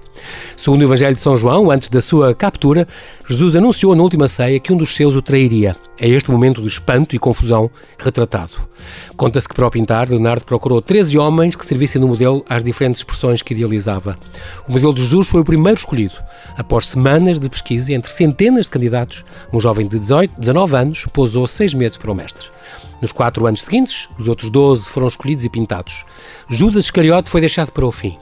Segundo 0.56 0.82
o 0.82 0.86
Evangelho 0.86 1.15
de 1.15 1.21
São 1.21 1.36
João, 1.36 1.71
antes 1.71 1.89
da 1.89 2.01
sua 2.01 2.36
captura, 2.36 2.88
Jesus 3.27 3.56
anunciou 3.56 3.95
na 3.95 4.03
última 4.03 4.27
ceia 4.27 4.60
que 4.60 4.71
um 4.71 4.77
dos 4.77 4.95
seus 4.95 5.15
o 5.15 5.21
trairia. 5.21 5.75
É 5.99 6.08
este 6.08 6.32
momento 6.32 6.62
de 6.62 6.67
espanto 6.84 7.15
e 7.15 7.19
confusão 7.19 7.72
retratado. 7.98 8.52
Conta-se 9.15 9.48
que 9.48 9.56
para 9.56 9.65
o 9.65 9.72
pintar, 9.72 10.10
Leonardo 10.10 10.43
procurou 10.43 10.82
13 10.82 11.17
homens 11.17 11.56
que 11.56 11.65
servissem 11.65 12.02
no 12.02 12.10
modelo 12.10 12.43
às 12.50 12.62
diferentes 12.62 13.00
expressões 13.00 13.41
que 13.41 13.54
idealizava. 13.54 14.17
O 14.67 14.74
modelo 14.74 14.93
de 14.93 15.02
Jesus 15.02 15.30
foi 15.30 15.39
o 15.39 15.46
primeiro 15.46 15.80
escolhido. 15.80 16.15
Após 16.58 16.88
semanas 16.88 17.39
de 17.39 17.50
pesquisa 17.50 17.93
entre 17.93 18.12
centenas 18.12 18.65
de 18.65 18.72
candidatos, 18.72 19.24
um 19.52 19.62
jovem 19.62 19.88
de 19.88 19.98
18, 19.98 20.39
19 20.39 20.76
anos 20.76 21.06
pousou 21.06 21.48
seis 21.48 21.74
meses 21.74 21.98
para 21.98 22.12
o 22.12 22.15
mestre. 22.15 22.48
Nos 23.02 23.13
quatro 23.13 23.46
anos 23.48 23.62
seguintes, 23.62 24.10
os 24.19 24.28
outros 24.28 24.50
12 24.50 24.89
foram 24.89 25.08
escolhidos 25.08 25.46
e 25.46 25.50
pintados. 25.50 26.06
Judas 26.50 26.86
Iscariote 26.86 27.30
foi 27.30 27.39
deixado 27.39 27.72
para 27.72 27.86
o 27.86 27.91
fim. 27.91 28.17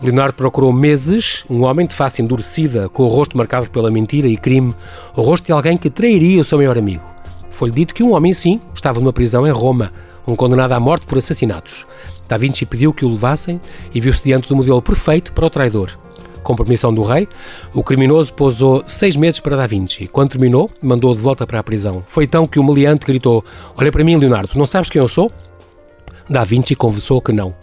Leonardo 0.00 0.34
procurou 0.34 0.72
meses 0.72 1.44
um 1.50 1.64
homem 1.64 1.86
de 1.86 1.94
face 1.94 2.22
endurecida, 2.22 2.88
com 2.88 3.02
o 3.02 3.08
rosto 3.08 3.36
marcado 3.36 3.70
pela 3.70 3.90
mentira 3.90 4.26
e 4.26 4.36
crime, 4.36 4.74
o 5.14 5.22
rosto 5.22 5.46
de 5.46 5.52
alguém 5.52 5.76
que 5.76 5.90
trairia 5.90 6.40
o 6.40 6.44
seu 6.44 6.58
maior 6.58 6.78
amigo. 6.78 7.15
Foi-lhe 7.56 7.74
dito 7.74 7.94
que 7.94 8.02
um 8.02 8.12
homem 8.12 8.34
sim 8.34 8.60
estava 8.74 9.00
numa 9.00 9.14
prisão 9.14 9.46
em 9.46 9.50
Roma, 9.50 9.90
um 10.28 10.36
condenado 10.36 10.72
à 10.72 10.78
morte 10.78 11.06
por 11.06 11.16
assassinatos. 11.16 11.86
Da 12.28 12.36
Vinci 12.36 12.66
pediu 12.66 12.92
que 12.92 13.02
o 13.02 13.08
levassem 13.08 13.58
e 13.94 13.98
viu-se 13.98 14.22
diante 14.22 14.46
do 14.46 14.54
modelo 14.54 14.82
perfeito 14.82 15.32
para 15.32 15.46
o 15.46 15.48
traidor. 15.48 15.98
Com 16.42 16.54
permissão 16.54 16.92
do 16.92 17.02
rei, 17.02 17.26
o 17.72 17.82
criminoso 17.82 18.30
pousou 18.34 18.84
seis 18.86 19.16
meses 19.16 19.40
para 19.40 19.56
Da 19.56 19.66
Vinci. 19.66 20.06
Quando 20.06 20.32
terminou, 20.32 20.70
mandou-o 20.82 21.16
de 21.16 21.22
volta 21.22 21.46
para 21.46 21.58
a 21.58 21.62
prisão. 21.62 22.04
Foi 22.06 22.24
então 22.24 22.46
que 22.46 22.58
o 22.58 22.62
meliante 22.62 23.06
gritou: 23.06 23.42
Olha 23.74 23.90
para 23.90 24.04
mim, 24.04 24.16
Leonardo, 24.16 24.50
não 24.54 24.66
sabes 24.66 24.90
quem 24.90 25.00
eu 25.00 25.08
sou? 25.08 25.32
Da 26.28 26.44
Vinci 26.44 26.74
confessou 26.74 27.22
que 27.22 27.32
não. 27.32 27.54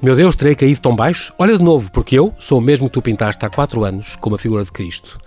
Meu 0.00 0.14
Deus, 0.14 0.36
terei 0.36 0.54
caído 0.54 0.80
tão 0.80 0.94
baixo? 0.94 1.32
Olha 1.36 1.58
de 1.58 1.64
novo, 1.64 1.90
porque 1.90 2.16
eu 2.16 2.32
sou 2.38 2.58
o 2.58 2.62
mesmo 2.62 2.86
que 2.86 2.92
tu 2.92 3.02
pintaste 3.02 3.44
há 3.44 3.50
quatro 3.50 3.82
anos, 3.82 4.14
como 4.14 4.36
a 4.36 4.38
figura 4.38 4.64
de 4.64 4.70
Cristo. 4.70 5.18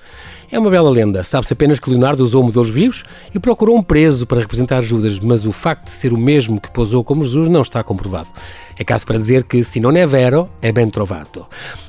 É 0.49 0.57
uma 0.57 0.69
bela 0.69 0.89
lenda. 0.89 1.23
Sabe-se 1.23 1.51
apenas 1.51 1.79
que 1.79 1.89
Leonardo 1.89 2.23
usou 2.23 2.41
modelos 2.41 2.69
vivos 2.69 3.03
e 3.33 3.39
procurou 3.39 3.77
um 3.77 3.83
preso 3.83 4.25
para 4.25 4.39
representar 4.39 4.81
Judas, 4.81 5.19
mas 5.19 5.45
o 5.45 5.51
facto 5.51 5.85
de 5.85 5.91
ser 5.91 6.13
o 6.13 6.17
mesmo 6.17 6.61
que 6.61 6.71
posou 6.71 7.03
como 7.03 7.23
Jesus 7.23 7.49
não 7.49 7.61
está 7.61 7.83
comprovado. 7.83 8.29
É 8.77 8.83
caso 8.83 9.05
para 9.05 9.17
dizer 9.17 9.43
que 9.43 9.63
se 9.63 9.79
não 9.79 9.91
é 9.91 10.05
vero, 10.05 10.49
é 10.61 10.71
bem 10.71 10.89
trovato. 10.89 11.45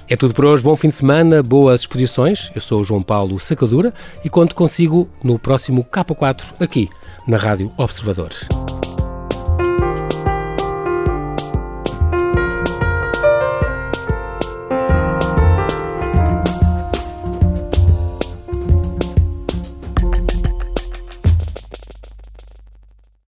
É 0.08 0.16
tudo 0.16 0.34
por 0.34 0.44
hoje. 0.46 0.62
Bom 0.62 0.74
fim 0.74 0.88
de 0.88 0.94
semana, 0.94 1.42
boas 1.42 1.80
exposições. 1.80 2.50
Eu 2.54 2.60
sou 2.60 2.80
o 2.80 2.84
João 2.84 3.02
Paulo 3.02 3.38
Sacadura 3.38 3.92
e 4.24 4.28
conto 4.28 4.54
consigo 4.54 5.08
no 5.22 5.38
próximo 5.38 5.84
K4 5.84 6.54
aqui 6.60 6.88
na 7.26 7.36
Rádio 7.36 7.70
Observador. 7.76 8.30